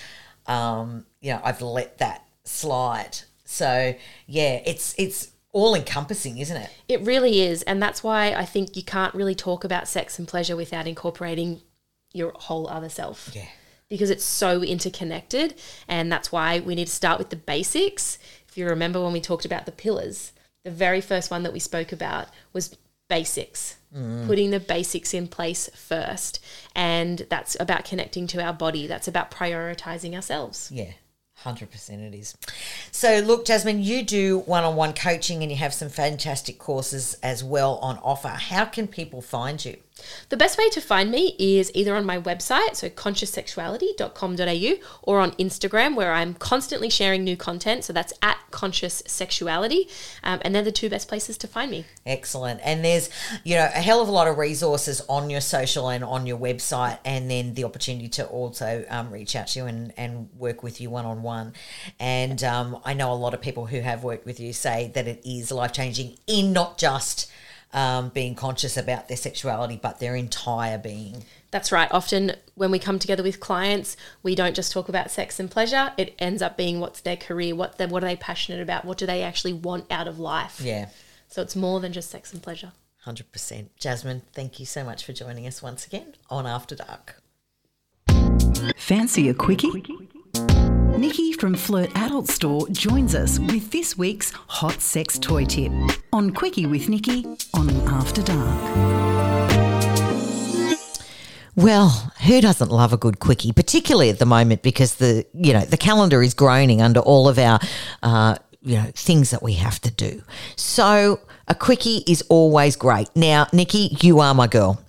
um, 0.47 1.05
you 1.21 1.33
know, 1.33 1.41
I've 1.45 1.61
let 1.61 1.99
that 1.99 2.25
slide. 2.45 3.19
So 3.45 3.95
yeah, 4.27 4.61
it's 4.65 4.95
it's 4.99 5.33
all 5.53 5.75
encompassing, 5.75 6.39
isn't 6.39 6.57
it? 6.57 6.71
It 6.89 7.01
really 7.03 7.43
is. 7.43 7.63
And 7.63 7.83
that's 7.83 8.03
why 8.03 8.33
I 8.33 8.45
think 8.45 8.77
you 8.77 8.83
can't 8.83 9.15
really 9.15 9.35
talk 9.35 9.65
about 9.65 9.87
sex 9.87 10.19
and 10.19 10.27
pleasure 10.27 10.57
without 10.57 10.87
incorporating 10.87 11.61
your 12.15 12.33
whole 12.35 12.69
other 12.69 12.89
self. 12.89 13.31
Yeah. 13.35 13.47
Because 13.89 14.09
it's 14.09 14.25
so 14.25 14.63
interconnected. 14.63 15.55
And 15.87 16.11
that's 16.11 16.33
why 16.33 16.61
we 16.61 16.75
need 16.75 16.87
to 16.87 16.93
start 16.93 17.19
with 17.19 17.29
the 17.29 17.37
basics. 17.37 18.19
If 18.49 18.57
you 18.57 18.67
remember 18.67 19.03
when 19.03 19.13
we 19.13 19.21
talked 19.21 19.45
about 19.45 19.67
the 19.67 19.73
pillars, 19.73 20.33
the 20.65 20.71
very 20.71 21.03
first 21.03 21.31
one 21.31 21.43
that 21.43 21.53
we 21.53 21.59
spoke 21.59 21.93
about 21.93 22.29
was 22.55 22.77
basics, 23.09 23.77
mm. 23.95 24.27
putting 24.27 24.51
the 24.51 24.61
basics 24.61 25.13
in 25.13 25.29
place 25.29 25.69
first. 25.75 26.43
And 26.75 27.27
that's 27.29 27.59
about 27.61 27.85
connecting 27.85 28.27
to 28.29 28.43
our 28.43 28.55
body, 28.55 28.87
that's 28.87 29.09
about 29.09 29.31
prioritizing 29.31 30.15
ourselves. 30.15 30.71
Yeah, 30.73 30.93
hundred 31.43 31.71
percent 31.71 32.03
it 32.03 32.15
is. 32.15 32.37
So 32.91 33.19
look, 33.21 33.45
Jasmin, 33.45 33.83
you 33.83 34.03
do 34.03 34.41
one-on-one 34.41 34.95
coaching 34.95 35.43
and 35.43 35.51
you 35.53 35.59
have 35.59 35.75
some 35.75 35.89
fantastic 35.89 36.59
courses 36.59 37.17
as 37.23 37.45
well 37.45 37.77
on 37.77 37.99
offer. 37.99 38.29
How 38.29 38.65
can 38.65 38.89
people 38.89 39.23
find 39.23 39.65
you? 39.65 39.77
The 40.29 40.37
best 40.37 40.59
way 40.59 40.69
to 40.71 40.81
find 40.81 41.11
me 41.11 41.37
is 41.39 41.71
either 41.75 41.95
on 41.95 42.05
my 42.05 42.19
website, 42.19 42.77
so 42.77 42.89
conscioussexuality.com.au, 42.89 44.87
or 45.03 45.21
on 45.21 45.33
Instagram, 45.33 45.95
where 45.95 46.13
I'm 46.13 46.35
constantly 46.35 46.91
sharing 46.91 47.25
new 47.25 47.37
content. 47.37 47.85
So 47.85 47.93
that's 47.93 48.13
at 48.23 48.39
conscious 48.51 49.03
sexuality. 49.07 49.89
Um, 50.23 50.41
and 50.43 50.55
they're 50.55 50.63
the 50.63 50.73
two 50.73 50.91
best 50.91 51.09
places 51.09 51.37
to 51.39 51.47
find 51.47 51.71
me. 51.71 51.85
Excellent. 52.07 52.61
And 52.65 52.85
there's, 52.85 53.11
you 53.45 53.57
know, 53.57 53.65
a 53.65 53.81
hell 53.81 54.01
of 54.01 54.09
a 54.09 54.13
lot 54.13 54.29
of 54.29 54.39
resources 54.39 55.03
on 55.09 55.31
your 55.31 55.41
social 55.41 55.89
and 55.89 56.05
on 56.05 56.27
your 56.27 56.39
website, 56.39 56.99
and 57.05 57.31
then 57.31 57.55
the 57.55 57.65
opportunity 57.65 58.09
to 58.09 58.27
also 58.27 58.85
um, 58.89 59.11
reach 59.11 59.35
out 59.37 59.49
to 59.49 59.61
you 59.61 59.67
and, 59.67 59.93
and 59.97 60.29
work 60.39 60.63
with 60.63 60.81
you 60.81 60.91
one 60.91 61.05
on 61.05 61.23
one. 61.23 61.53
And 61.99 62.43
um, 62.45 62.79
I 62.85 62.95
know 62.95 63.13
a 63.13 63.15
lot 63.15 63.35
of 63.35 63.41
people 63.41 63.67
who 63.67 63.81
have 63.81 64.05
worked 64.05 64.27
with 64.27 64.39
you 64.41 64.53
say 64.53 64.91
that 64.95 65.07
it 65.07 65.23
is 65.25 65.51
life 65.51 65.73
changing 65.73 66.19
in 66.27 66.53
not 66.53 66.79
just 66.79 67.31
um, 67.73 68.11
being 68.11 68.35
conscious 68.35 68.77
about 68.77 69.09
their 69.09 69.17
sexuality, 69.17 69.79
but 69.81 69.99
their 69.99 70.15
entire 70.15 70.79
being. 70.79 71.25
That's 71.51 71.71
right. 71.71 71.89
Often 71.91 72.33
when 72.55 72.71
we 72.71 72.79
come 72.79 72.99
together 72.99 73.23
with 73.23 73.41
clients, 73.41 73.97
we 74.23 74.35
don't 74.35 74.55
just 74.55 74.73
talk 74.73 74.89
about 74.89 75.11
sex 75.11 75.39
and 75.39 75.51
pleasure. 75.51 75.93
It 75.99 76.15
ends 76.19 76.43
up 76.43 76.57
being 76.57 76.81
what's 76.81 77.01
their 77.01 77.17
career, 77.17 77.55
what 77.55 77.79
they 77.79 77.87
what 77.87 78.03
are 78.03 78.07
they 78.07 78.17
passionate 78.17 78.63
about, 78.63 78.85
what 78.85 78.99
do 78.99 79.07
they 79.07 79.23
actually 79.23 79.53
want 79.53 79.91
out 79.91 80.09
of 80.09 80.19
life. 80.19 80.61
Yeah. 80.61 80.89
So 81.29 81.43
it's 81.43 81.57
more 81.57 81.81
than 81.81 81.93
just 81.93 82.11
sex 82.11 82.33
and 82.33 82.43
pleasure. 82.43 82.73
100%. 83.07 83.69
Jasmin, 83.79 84.23
thank 84.33 84.61
you 84.61 84.67
so 84.67 84.85
much 84.85 85.05
for 85.05 85.13
joining 85.13 85.47
us 85.47 85.63
once 85.63 85.87
again 85.87 86.15
on 86.31 86.47
After 86.47 86.77
Dark. 86.77 87.17
Fancy 88.77 89.29
a 89.29 89.35
quickie? 89.35 89.71
Nicky 91.03 91.33
from 91.33 91.57
Flirt 91.57 91.91
Adult 91.97 92.29
Store 92.29 92.69
joins 92.69 93.17
us 93.17 93.41
with 93.41 93.73
this 93.73 93.99
week's 93.99 94.31
hot 94.31 94.81
sex 94.81 95.19
toy 95.19 95.45
tip 95.45 95.73
on 96.13 96.31
Quickie 96.31 96.65
with 96.65 96.89
Nicky 96.89 97.27
on 97.55 97.69
After 97.89 98.23
Dark. 98.23 98.61
Well, 101.57 101.89
who 102.25 102.41
doesn't 102.41 102.71
love 102.71 102.93
a 102.93 102.97
good 102.97 103.19
quickie, 103.19 103.51
particularly 103.51 104.11
at 104.11 104.21
the 104.21 104.27
moment 104.27 104.63
because 104.63 104.95
the 104.95 105.27
you 105.35 105.53
know 105.53 105.65
the 105.65 105.77
calendar 105.77 106.23
is 106.23 106.35
groaning 106.35 106.81
under 106.81 107.01
all 107.01 107.29
of 107.29 107.37
our 107.37 107.59
uh, 108.05 108.37
you 108.61 108.77
know 108.77 108.89
things 108.95 109.31
that 109.31 109.43
we 109.43 109.55
have 109.55 109.81
to 109.81 109.91
do. 109.91 110.23
So 110.55 111.19
a 111.49 111.57
quickie 111.57 112.05
is 112.07 112.23
always 112.29 112.77
great. 112.77 113.09
Now, 113.17 113.49
Nicky, 113.53 113.97
you 114.03 114.21
are 114.21 114.35
my 114.35 114.47
girl. 114.47 114.81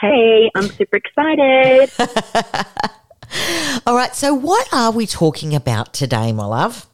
Hey, 0.00 0.50
I'm 0.54 0.68
super 0.68 0.96
excited. 0.96 1.90
All 3.86 3.94
right. 3.94 4.14
So 4.14 4.34
what 4.34 4.72
are 4.72 4.90
we 4.90 5.06
talking 5.06 5.54
about 5.54 5.92
today, 5.92 6.32
my 6.32 6.46
love? 6.46 6.86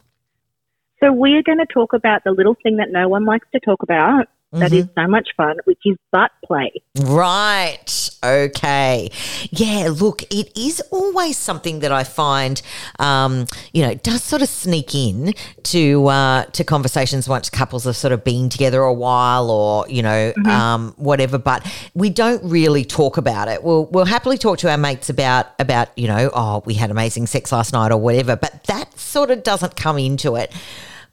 so, 1.01 1.13
we 1.13 1.35
are 1.35 1.43
going 1.43 1.59
to 1.59 1.67
talk 1.67 1.93
about 1.93 2.25
the 2.25 2.33
little 2.33 2.57
thing 2.63 2.79
that 2.79 2.91
no 2.91 3.09
one 3.09 3.25
likes 3.25 3.47
to 3.53 3.61
talk 3.61 3.83
about 3.83 4.29
that 4.53 4.73
is 4.73 4.87
so 4.95 5.07
much 5.09 5.29
fun, 5.37 5.57
which 5.65 5.81
is 5.85 5.97
butt 6.13 6.31
play. 6.45 6.73
Right. 7.01 8.11
Okay. 8.25 9.11
Yeah. 9.51 9.91
Look, 9.93 10.23
it 10.25 10.57
is 10.57 10.81
always 10.91 11.37
something 11.37 11.81
that 11.81 11.93
I 11.93 12.05
find, 12.05 12.63
um, 12.99 13.47
you 13.73 13.83
know, 13.83 13.95
does 13.95 14.23
sort 14.23 14.43
of 14.43 14.49
sneak 14.49 14.95
in 14.95 15.35
to 15.65 16.07
uh, 16.07 16.45
to 16.45 16.65
conversations 16.65 17.29
once 17.29 17.51
couples 17.51 17.85
have 17.85 17.97
sort 17.97 18.13
of 18.13 18.25
been 18.25 18.49
together 18.49 18.83
a 18.83 18.95
while, 18.95 19.51
or 19.51 19.87
you 19.89 20.03
know, 20.03 20.33
um, 20.47 20.95
whatever. 20.97 21.39
But 21.39 21.67
we 21.95 22.11
don't 22.11 22.43
really 22.45 22.85
talk 22.85 23.17
about 23.17 23.49
it. 23.49 23.63
We'll 23.63 23.87
we'll 23.87 24.07
happily 24.07 24.39
talk 24.39 24.59
to 24.59 24.71
our 24.71 24.79
mates 24.79 25.11
about 25.11 25.47
about 25.59 25.97
you 25.99 26.09
know, 26.09 26.31
oh, 26.33 26.63
we 26.65 26.75
had 26.75 26.91
amazing 26.91 27.27
sex 27.27 27.53
last 27.53 27.73
night 27.73 27.93
or 27.93 27.99
whatever. 27.99 28.37
But 28.37 28.65
that 28.65 28.99
sort 28.99 29.31
of 29.31 29.43
doesn't 29.43 29.77
come 29.77 29.99
into 29.99 30.37
it. 30.37 30.53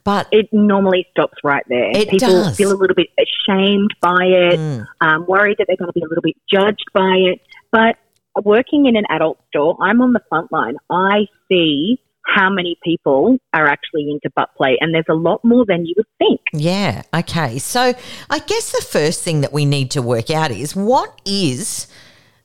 But 0.04 0.28
It 0.32 0.52
normally 0.52 1.06
stops 1.12 1.38
right 1.42 1.64
there. 1.68 1.90
It 1.90 2.10
People 2.10 2.28
does. 2.28 2.56
feel 2.56 2.72
a 2.72 2.76
little 2.76 2.94
bit 2.94 3.08
ashamed 3.18 3.90
by 4.00 4.24
it, 4.24 4.58
Mm. 4.60 4.86
um, 5.00 5.26
worried 5.26 5.56
that 5.58 5.66
they're 5.66 5.78
going 5.78 5.88
to 5.88 5.98
be 5.98 6.02
a 6.04 6.08
little 6.08 6.22
bit 6.22 6.36
judged 6.50 6.84
by 6.92 7.16
it. 7.32 7.40
But 7.72 7.96
working 8.44 8.84
in 8.86 8.96
an 8.96 9.04
adult 9.08 9.38
store, 9.48 9.76
I'm 9.80 10.02
on 10.02 10.12
the 10.12 10.20
front 10.28 10.52
line. 10.52 10.76
I 10.90 11.26
see 11.48 11.98
how 12.26 12.50
many 12.50 12.76
people 12.82 13.38
are 13.52 13.66
actually 13.66 14.10
into 14.10 14.30
butt 14.36 14.50
play, 14.56 14.76
and 14.80 14.94
there's 14.94 15.04
a 15.10 15.14
lot 15.14 15.42
more 15.44 15.64
than 15.66 15.84
you 15.86 15.94
would 15.96 16.06
think. 16.18 16.40
Yeah. 16.52 17.02
Okay. 17.14 17.58
So 17.58 17.94
I 18.30 18.38
guess 18.40 18.72
the 18.72 18.84
first 18.84 19.22
thing 19.22 19.40
that 19.42 19.52
we 19.52 19.64
need 19.64 19.90
to 19.92 20.02
work 20.02 20.30
out 20.30 20.50
is 20.50 20.74
what 20.76 21.18
is 21.26 21.86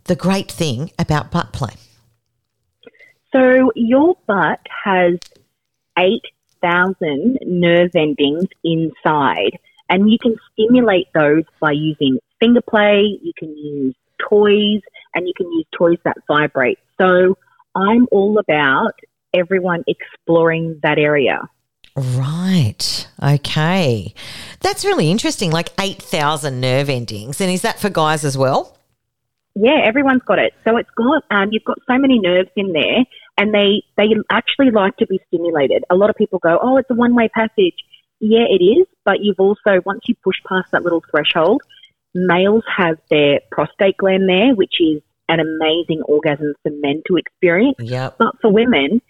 the 0.06 0.16
great 0.16 0.52
thing 0.52 0.92
about 1.00 1.32
butt 1.32 1.54
play? 1.54 1.74
So 3.32 3.72
your 3.76 4.16
butt 4.28 4.60
has 4.86 5.16
8,000 6.64 7.40
nerve 7.46 7.92
endings 7.96 8.46
inside, 8.64 9.58
and 9.90 10.10
you 10.10 10.18
can 10.22 10.36
stimulate 10.54 11.08
those 11.14 11.44
by 11.60 11.72
using 11.72 12.20
finger 12.40 12.62
play, 12.62 13.20
you 13.22 13.34
can 13.38 13.56
use 13.58 13.96
toys, 14.30 14.82
and 15.16 15.28
you 15.28 15.34
can 15.36 15.52
use 15.52 15.66
toys 15.78 15.98
that 16.06 16.18
vibrate. 16.28 16.80
So 17.00 17.38
I'm 17.76 18.08
all 18.12 18.38
about 18.38 18.94
everyone 19.34 19.84
exploring 19.88 20.80
that 20.84 20.98
area. 20.98 21.48
Right. 21.96 23.08
Okay. 23.22 24.14
That's 24.62 24.86
really 24.86 25.12
interesting. 25.12 25.52
Like 25.52 25.72
8,000 25.80 26.62
nerve 26.62 26.90
endings. 26.90 27.42
And 27.42 27.52
is 27.52 27.62
that 27.64 27.80
for 27.80 27.90
guys 27.90 28.24
as 28.24 28.38
well? 28.38 28.78
Yeah, 29.56 29.82
everyone's 29.84 30.22
got 30.24 30.40
it. 30.40 30.54
So 30.64 30.78
it's 30.78 30.90
got 30.92 31.24
um, 31.32 31.50
you've 31.52 31.66
got 31.66 31.80
so 31.88 31.98
many 31.98 32.20
nerves 32.20 32.50
in 32.56 32.72
there, 32.72 33.04
and 33.40 33.54
they 33.54 33.84
they 33.98 34.10
actually 34.30 34.70
like 34.70 34.98
to 34.98 35.08
be 35.08 35.20
stimulated. 35.28 35.84
A 35.90 35.96
lot 35.96 36.10
of 36.10 36.16
people 36.18 36.40
go, 36.40 36.60
"Oh, 36.62 36.78
it's 36.78 36.90
a 36.92 36.94
one 36.94 37.16
way 37.16 37.30
passage." 37.30 37.76
Yeah, 38.20 38.46
it 38.50 38.62
is, 38.62 38.86
but 39.06 39.22
you've 39.22 39.40
also 39.40 39.82
once 39.86 40.02
you 40.08 40.16
push 40.24 40.36
past 40.48 40.72
that 40.74 40.84
little 40.84 41.02
threshold, 41.10 41.62
males 42.14 42.66
have 42.78 42.98
their 43.10 43.40
prostate 43.50 43.96
gland 43.98 44.28
there, 44.28 44.54
which 44.54 44.76
is 44.82 45.02
an 45.30 45.40
amazing 45.40 46.02
orgasm 46.04 46.54
for 46.62 46.72
men 46.72 47.02
to 47.08 47.16
experience. 47.16 47.78
Yep. 47.80 48.18
But 48.20 48.36
for 48.42 48.52
women, 48.52 49.02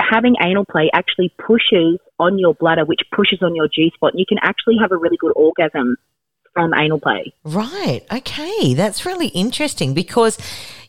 having 0.00 0.34
anal 0.42 0.64
play 0.64 0.90
actually 0.92 1.32
pushes 1.38 1.98
on 2.18 2.36
your 2.36 2.54
bladder, 2.54 2.84
which 2.84 3.02
pushes 3.14 3.42
on 3.42 3.54
your 3.54 3.68
G 3.68 3.92
spot. 3.94 4.12
You 4.16 4.26
can 4.28 4.38
actually 4.42 4.76
have 4.80 4.90
a 4.90 4.96
really 4.96 5.18
good 5.18 5.32
orgasm 5.36 5.96
from 6.52 6.74
anal 6.74 6.98
play. 6.98 7.32
Right. 7.44 8.02
Okay. 8.12 8.74
That's 8.74 9.06
really 9.06 9.28
interesting 9.28 9.94
because, 9.94 10.38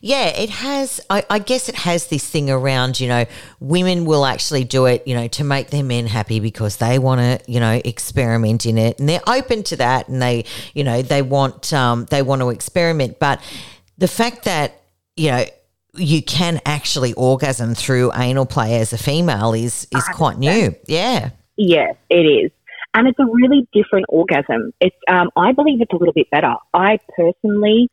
yeah, 0.00 0.26
it 0.26 0.50
has, 0.50 1.00
I, 1.08 1.24
I 1.30 1.38
guess 1.38 1.68
it 1.68 1.76
has 1.76 2.08
this 2.08 2.28
thing 2.28 2.50
around, 2.50 2.98
you 2.98 3.08
know, 3.08 3.24
women 3.60 4.04
will 4.04 4.26
actually 4.26 4.64
do 4.64 4.86
it, 4.86 5.06
you 5.06 5.14
know, 5.14 5.28
to 5.28 5.44
make 5.44 5.70
their 5.70 5.84
men 5.84 6.06
happy 6.06 6.40
because 6.40 6.76
they 6.76 6.98
want 6.98 7.20
to, 7.20 7.50
you 7.50 7.60
know, 7.60 7.80
experiment 7.84 8.66
in 8.66 8.78
it 8.78 8.98
and 8.98 9.08
they're 9.08 9.28
open 9.28 9.62
to 9.64 9.76
that 9.76 10.08
and 10.08 10.20
they, 10.20 10.44
you 10.74 10.84
know, 10.84 11.02
they 11.02 11.22
want, 11.22 11.72
um, 11.72 12.06
they 12.06 12.22
want 12.22 12.42
to 12.42 12.50
experiment. 12.50 13.18
But 13.18 13.40
the 13.98 14.08
fact 14.08 14.44
that, 14.44 14.82
you 15.16 15.30
know, 15.30 15.44
you 15.94 16.22
can 16.22 16.60
actually 16.64 17.12
orgasm 17.14 17.74
through 17.74 18.12
anal 18.14 18.46
play 18.46 18.80
as 18.80 18.94
a 18.94 18.98
female 18.98 19.52
is 19.52 19.86
is 19.94 20.04
quite 20.14 20.38
new. 20.38 20.74
Yeah. 20.86 21.30
Yes, 21.56 21.96
it 22.08 22.24
is. 22.24 22.50
And 22.94 23.08
it's 23.08 23.18
a 23.18 23.24
really 23.24 23.66
different 23.72 24.06
orgasm. 24.08 24.72
It's, 24.80 24.96
um, 25.08 25.30
I 25.36 25.52
believe 25.52 25.80
it's 25.80 25.92
a 25.92 25.96
little 25.96 26.12
bit 26.12 26.30
better. 26.30 26.54
I 26.74 26.98
personally 27.16 27.88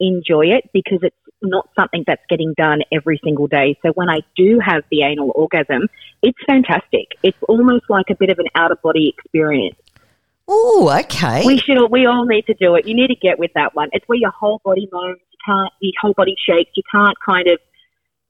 enjoy 0.00 0.46
it 0.48 0.68
because 0.72 0.98
it's 1.02 1.16
not 1.40 1.68
something 1.78 2.04
that's 2.06 2.22
getting 2.28 2.54
done 2.56 2.82
every 2.92 3.20
single 3.24 3.46
day. 3.46 3.78
So 3.82 3.90
when 3.92 4.08
I 4.08 4.20
do 4.36 4.60
have 4.64 4.82
the 4.90 5.02
anal 5.02 5.32
orgasm, 5.34 5.88
it's 6.22 6.38
fantastic. 6.46 7.12
It's 7.22 7.38
almost 7.48 7.84
like 7.88 8.06
a 8.10 8.14
bit 8.14 8.30
of 8.30 8.38
an 8.38 8.46
out 8.54 8.70
of 8.70 8.82
body 8.82 9.14
experience. 9.16 9.76
Oh, 10.46 10.94
okay. 11.04 11.42
We 11.46 11.58
should, 11.58 11.88
we 11.90 12.06
all 12.06 12.26
need 12.26 12.46
to 12.46 12.54
do 12.54 12.74
it. 12.74 12.86
You 12.86 12.94
need 12.94 13.08
to 13.08 13.16
get 13.16 13.38
with 13.38 13.52
that 13.54 13.74
one. 13.74 13.88
It's 13.92 14.06
where 14.08 14.18
your 14.18 14.30
whole 14.30 14.60
body 14.64 14.88
moans. 14.92 15.18
You 15.30 15.38
can't, 15.46 15.72
your 15.80 15.92
whole 16.00 16.12
body 16.12 16.36
shakes. 16.38 16.70
You 16.74 16.82
can't 16.90 17.16
kind 17.24 17.48
of 17.48 17.58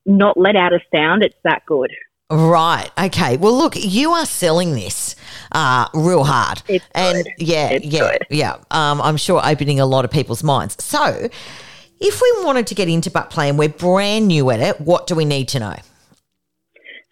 not 0.06 0.36
let 0.36 0.54
out 0.54 0.72
a 0.72 0.80
sound. 0.94 1.24
It's 1.24 1.36
that 1.42 1.66
good. 1.66 1.90
Right. 2.34 2.90
Okay. 2.98 3.36
Well, 3.36 3.56
look, 3.56 3.74
you 3.76 4.10
are 4.10 4.26
selling 4.26 4.72
this 4.72 5.14
uh, 5.52 5.86
real 5.94 6.24
hard, 6.24 6.62
It's 6.66 6.84
and 6.92 7.22
good. 7.22 7.32
yeah, 7.38 7.68
It's 7.68 7.86
yeah, 7.86 8.00
good. 8.10 8.18
yeah. 8.28 8.56
Um, 8.72 9.00
I'm 9.00 9.16
sure 9.16 9.40
opening 9.44 9.78
a 9.78 9.86
lot 9.86 10.04
of 10.04 10.10
people's 10.10 10.42
minds. 10.42 10.76
So, 10.82 11.28
if 12.00 12.20
we 12.20 12.44
wanted 12.44 12.66
to 12.66 12.74
get 12.74 12.88
into 12.88 13.08
butt 13.10 13.30
play 13.30 13.48
and 13.48 13.56
we're 13.56 13.68
brand 13.68 14.26
new 14.26 14.50
at 14.50 14.58
it, 14.58 14.80
what 14.80 15.06
do 15.06 15.14
we 15.14 15.24
need 15.24 15.46
to 15.48 15.60
know? 15.60 15.76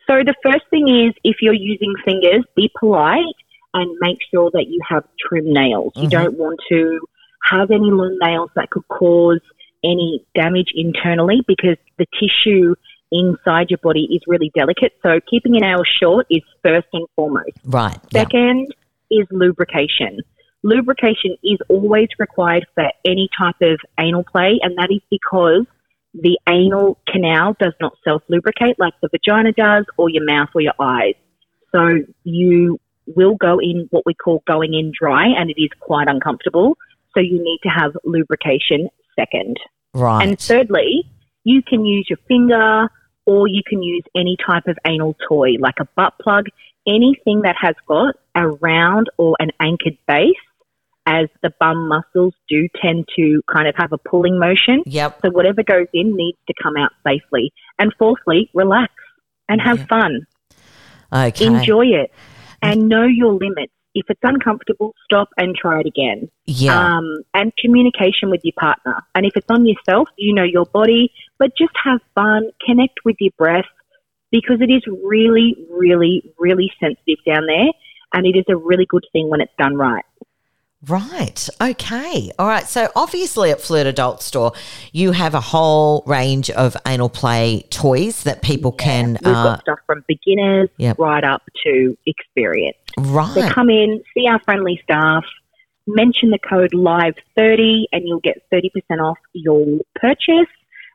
So 0.08 0.18
the 0.24 0.34
first 0.42 0.64
thing 0.70 0.88
is 0.88 1.14
if 1.22 1.36
you're 1.40 1.54
using 1.54 1.94
fingers, 2.04 2.44
be 2.56 2.70
polite 2.78 3.24
and 3.74 3.96
make 4.00 4.18
sure 4.30 4.50
that 4.52 4.66
you 4.68 4.80
have 4.88 5.04
trim 5.20 5.52
nails. 5.52 5.92
You 5.96 6.08
don't 6.08 6.36
want 6.36 6.58
to 6.70 7.00
have 7.48 7.70
any 7.70 7.90
long 7.90 8.18
nails 8.20 8.50
that 8.56 8.70
could 8.70 8.86
cause 8.88 9.40
any 9.84 10.24
damage 10.34 10.72
internally 10.74 11.42
because 11.46 11.76
the 11.98 12.06
tissue 12.20 12.74
inside 13.12 13.70
your 13.70 13.78
body 13.82 14.08
is 14.10 14.22
really 14.26 14.50
delicate. 14.54 14.92
So 15.02 15.20
keeping 15.30 15.56
an 15.56 15.62
hour 15.62 15.84
short 16.02 16.26
is 16.30 16.42
first 16.62 16.88
and 16.92 17.06
foremost. 17.14 17.50
Right. 17.64 17.98
Yeah. 18.10 18.22
Second 18.22 18.74
is 19.10 19.26
lubrication. 19.30 20.20
Lubrication 20.64 21.36
is 21.44 21.58
always 21.68 22.08
required 22.18 22.66
for 22.74 22.84
any 23.04 23.28
type 23.38 23.56
of 23.60 23.78
anal 23.98 24.24
play, 24.24 24.58
and 24.62 24.76
that 24.78 24.88
is 24.90 25.00
because 25.10 25.66
the 26.14 26.38
anal 26.48 26.98
canal 27.08 27.56
does 27.60 27.72
not 27.80 27.94
self 28.04 28.22
lubricate 28.28 28.78
like 28.78 28.94
the 29.02 29.08
vagina 29.08 29.52
does, 29.52 29.84
or 29.96 30.08
your 30.08 30.24
mouth 30.24 30.48
or 30.54 30.60
your 30.60 30.74
eyes. 30.80 31.14
So 31.72 31.98
you 32.24 32.78
will 33.06 33.34
go 33.34 33.58
in 33.58 33.88
what 33.90 34.04
we 34.06 34.14
call 34.14 34.42
going 34.46 34.74
in 34.74 34.92
dry, 34.98 35.26
and 35.26 35.50
it 35.50 35.60
is 35.60 35.70
quite 35.80 36.08
uncomfortable. 36.08 36.76
So 37.14 37.20
you 37.20 37.42
need 37.42 37.58
to 37.64 37.68
have 37.68 37.92
lubrication 38.04 38.88
second. 39.18 39.56
Right. 39.94 40.26
And 40.26 40.38
thirdly, 40.38 41.04
you 41.44 41.62
can 41.62 41.84
use 41.84 42.06
your 42.08 42.18
finger 42.28 42.88
or 43.26 43.46
you 43.48 43.62
can 43.66 43.82
use 43.82 44.02
any 44.14 44.36
type 44.44 44.66
of 44.66 44.78
anal 44.86 45.16
toy 45.28 45.52
like 45.58 45.76
a 45.80 45.86
butt 45.96 46.14
plug, 46.20 46.46
anything 46.86 47.42
that 47.42 47.56
has 47.60 47.74
got 47.86 48.16
a 48.34 48.48
round 48.48 49.08
or 49.16 49.36
an 49.38 49.50
anchored 49.60 49.96
base, 50.06 50.34
as 51.06 51.28
the 51.42 51.52
bum 51.58 51.88
muscles 51.88 52.34
do 52.48 52.68
tend 52.80 53.08
to 53.16 53.42
kind 53.52 53.66
of 53.66 53.74
have 53.76 53.92
a 53.92 53.98
pulling 53.98 54.38
motion. 54.38 54.82
yep. 54.86 55.18
So 55.24 55.30
whatever 55.30 55.62
goes 55.62 55.88
in 55.92 56.14
needs 56.14 56.38
to 56.46 56.54
come 56.62 56.76
out 56.76 56.92
safely. 57.06 57.52
And 57.78 57.92
fourthly, 57.98 58.50
relax 58.54 58.92
and 59.48 59.60
have 59.60 59.86
fun. 59.88 60.26
Okay. 61.12 61.46
Enjoy 61.46 61.86
it 61.86 62.12
and 62.62 62.88
know 62.88 63.04
your 63.04 63.32
limits. 63.32 63.72
If 63.94 64.06
it's 64.08 64.20
uncomfortable, 64.22 64.94
stop 65.04 65.28
and 65.36 65.54
try 65.54 65.80
it 65.80 65.86
again 65.86 66.30
Yeah. 66.46 66.96
um, 66.96 67.22
and 67.34 67.52
communication 67.58 68.30
with 68.30 68.40
your 68.42 68.54
partner. 68.58 69.02
And 69.14 69.26
if 69.26 69.36
it's 69.36 69.50
on 69.50 69.66
yourself, 69.66 70.08
you 70.16 70.34
know 70.34 70.44
your 70.44 70.64
body, 70.64 71.12
but 71.42 71.56
just 71.58 71.72
have 71.82 71.98
fun, 72.14 72.48
connect 72.64 73.00
with 73.04 73.16
your 73.18 73.32
breath 73.36 73.64
because 74.30 74.60
it 74.60 74.70
is 74.70 74.80
really, 75.02 75.56
really, 75.68 76.32
really 76.38 76.70
sensitive 76.78 77.18
down 77.26 77.46
there. 77.46 77.66
And 78.14 78.24
it 78.24 78.36
is 78.38 78.44
a 78.48 78.56
really 78.56 78.86
good 78.88 79.04
thing 79.12 79.28
when 79.28 79.40
it's 79.40 79.52
done 79.58 79.74
right. 79.74 80.04
Right. 80.88 81.48
Okay. 81.60 82.30
All 82.38 82.46
right. 82.46 82.68
So 82.68 82.90
obviously 82.94 83.50
at 83.50 83.60
Flirt 83.60 83.88
Adult 83.88 84.22
Store, 84.22 84.52
you 84.92 85.10
have 85.10 85.34
a 85.34 85.40
whole 85.40 86.04
range 86.06 86.48
of 86.50 86.76
anal 86.86 87.08
play 87.08 87.64
toys 87.70 88.22
that 88.22 88.42
people 88.42 88.70
can. 88.70 89.18
We've 89.24 89.34
Uh, 89.34 89.42
got 89.42 89.62
stuff 89.62 89.78
from 89.84 90.04
beginners 90.06 90.68
Yep. 90.76 91.00
right 91.00 91.24
up 91.24 91.42
to 91.64 91.98
experience. 92.06 92.76
Right. 92.96 93.34
So 93.34 93.48
come 93.48 93.68
in, 93.68 94.00
see 94.14 94.28
our 94.28 94.38
friendly 94.44 94.80
staff, 94.84 95.24
mention 95.88 96.30
the 96.30 96.38
code 96.38 96.70
LIVE30 96.72 97.86
and 97.90 98.06
you'll 98.06 98.20
get 98.20 98.44
30% 98.52 99.00
off 99.00 99.18
your 99.32 99.80
purchase. 99.96 100.46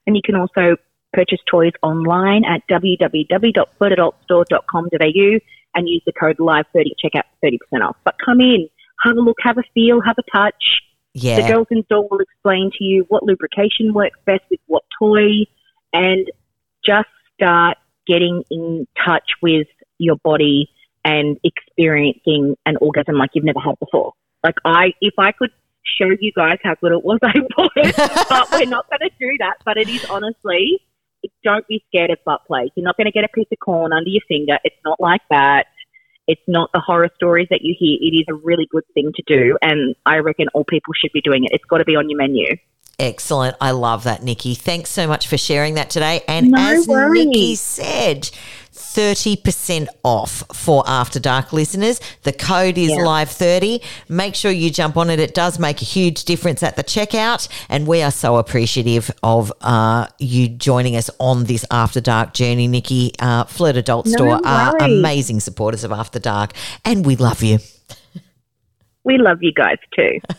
And 0.08 0.15
you 0.15 0.24
can 0.26 0.34
also 0.36 0.78
purchase 1.13 1.39
toys 1.50 1.72
online 1.84 2.43
at 2.46 2.62
www.flirtadultstore.com.au 2.70 5.39
and 5.76 5.88
use 5.88 6.02
the 6.06 6.13
code 6.13 6.38
LIVE30 6.38 6.84
to 6.84 6.96
check 7.00 7.13
out 7.15 7.26
30% 7.43 7.60
off. 7.88 7.98
But 8.04 8.15
come 8.24 8.39
in, 8.41 8.67
have 9.04 9.17
a 9.17 9.20
look, 9.20 9.38
have 9.41 9.60
a 9.60 9.63
feel, 9.74 10.02
have 10.02 10.17
a 10.17 10.24
touch. 10.32 10.82
Yeah. 11.13 11.41
The 11.41 11.48
girls 11.48 11.67
in 11.70 11.84
store 11.86 12.08
will 12.10 12.20
explain 12.20 12.72
to 12.78 12.84
you 12.84 13.06
what 13.10 13.24
lubrication 13.24 13.93
works 13.93 14.17
best 14.26 14.41
with 14.50 14.60
what 14.67 14.84
toy 15.00 15.46
and 15.93 16.28
just 16.86 17.08
start 17.34 17.78
getting 18.06 18.43
in 18.50 18.86
touch 19.06 19.30
with 19.41 19.67
your 19.98 20.17
body 20.17 20.70
and 21.04 21.39
experiencing 21.43 22.56
an 22.65 22.78
orgasm 22.78 23.15
like 23.15 23.32
you've 23.34 23.46
never 23.46 23.60
had 23.60 23.80
before. 23.80 24.13
Like 24.43 24.56
I, 24.63 24.93
if 25.02 25.15
I 25.17 25.32
could 25.32 25.50
show 26.00 26.10
you 26.19 26.32
guys 26.36 26.58
how 26.63 26.76
good 26.82 26.91
it 26.91 27.04
was, 27.04 27.19
I 27.23 27.34
would. 27.39 27.95
but 28.30 28.52
we're 28.52 28.65
not 28.65 28.89
going 28.89 29.10
to 29.10 29.12
do 29.19 29.38
that. 29.39 29.56
But 29.65 29.78
it 29.78 29.89
is 29.89 30.06
honestly, 30.06 30.82
don't 31.43 31.67
be 31.67 31.84
scared 31.88 32.12
of 32.12 32.19
butt 32.26 32.41
play. 32.47 32.71
You're 32.76 32.84
not 32.84 32.97
going 32.97 33.06
to 33.06 33.12
get 33.12 33.23
a 33.23 33.30
piece 33.30 33.47
of 33.52 33.60
corn 33.60 33.93
under 33.93 34.10
your 34.10 34.21
finger. 34.28 34.58
It's 34.63 34.76
not 34.86 35.00
like 35.00 35.21
that. 35.30 35.65
It's 36.28 36.41
not 36.45 36.71
the 36.73 36.82
horror 36.82 37.10
stories 37.15 37.47
that 37.52 37.62
you 37.62 37.73
hear. 37.78 37.97
It 38.02 38.13
is 38.13 38.26
a 38.28 38.34
really 38.34 38.67
good 38.69 38.84
thing 38.93 39.12
to 39.15 39.23
do, 39.26 39.58
and 39.62 39.95
I 40.06 40.17
reckon 40.17 40.47
all 40.54 40.65
people 40.65 40.93
should 40.93 41.13
be 41.13 41.21
doing 41.21 41.45
it. 41.45 41.52
It's 41.54 41.63
got 41.65 41.78
to 41.78 41.86
be 41.86 41.95
on 41.95 42.10
your 42.10 42.17
menu. 42.17 42.58
Excellent. 43.00 43.56
I 43.62 43.72
love 43.72 44.06
that, 44.06 44.24
Nicky. 44.24 44.56
Thanks 44.56 44.90
so 44.90 45.08
much 45.08 45.28
for 45.28 45.38
sharing 45.38 45.76
that 45.76 45.90
today. 45.92 46.24
And 46.28 46.50
No 46.52 46.58
as 46.58 46.88
worries. 46.88 47.26
Nicky 47.28 47.56
said, 47.56 48.30
30% 48.74 49.88
off 50.04 50.44
for 50.54 50.84
After 50.88 51.20
Dark 51.20 51.54
listeners. 51.54 52.00
The 52.24 52.34
code 52.34 52.78
is 52.78 52.90
Yeah. 52.90 52.98
Live30. 52.98 53.84
Make 54.10 54.34
sure 54.34 54.50
you 54.52 54.72
jump 54.72 54.98
on 54.98 55.12
it. 55.12 55.20
It 55.20 55.36
does 55.36 55.60
make 55.60 55.82
a 55.82 55.86
huge 55.86 56.24
difference 56.26 56.64
at 56.64 56.76
the 56.76 56.84
checkout. 56.84 57.48
And 57.70 57.86
we 57.86 58.02
are 58.02 58.10
so 58.12 58.38
appreciative 58.38 59.12
of 59.22 59.54
uh, 59.62 60.08
you 60.18 60.48
joining 60.50 60.96
us 60.96 61.12
on 61.20 61.44
this 61.44 61.66
After 61.70 62.02
Dark 62.02 62.34
journey, 62.34 62.68
Nicky. 62.68 63.14
Uh, 63.20 63.44
Flirt 63.44 63.76
Adult 63.78 64.08
No 64.08 64.12
Store 64.14 64.40
are 64.44 64.76
amazing 64.78 65.40
supporters 65.40 65.84
of 65.84 65.92
After 65.92 66.18
Dark. 66.18 66.54
And 66.84 67.06
we 67.06 67.16
love 67.16 67.44
you. 67.44 67.60
We 69.08 69.17
love 69.17 69.38
you 69.41 69.54
guys 69.54 69.78
too. 69.96 70.20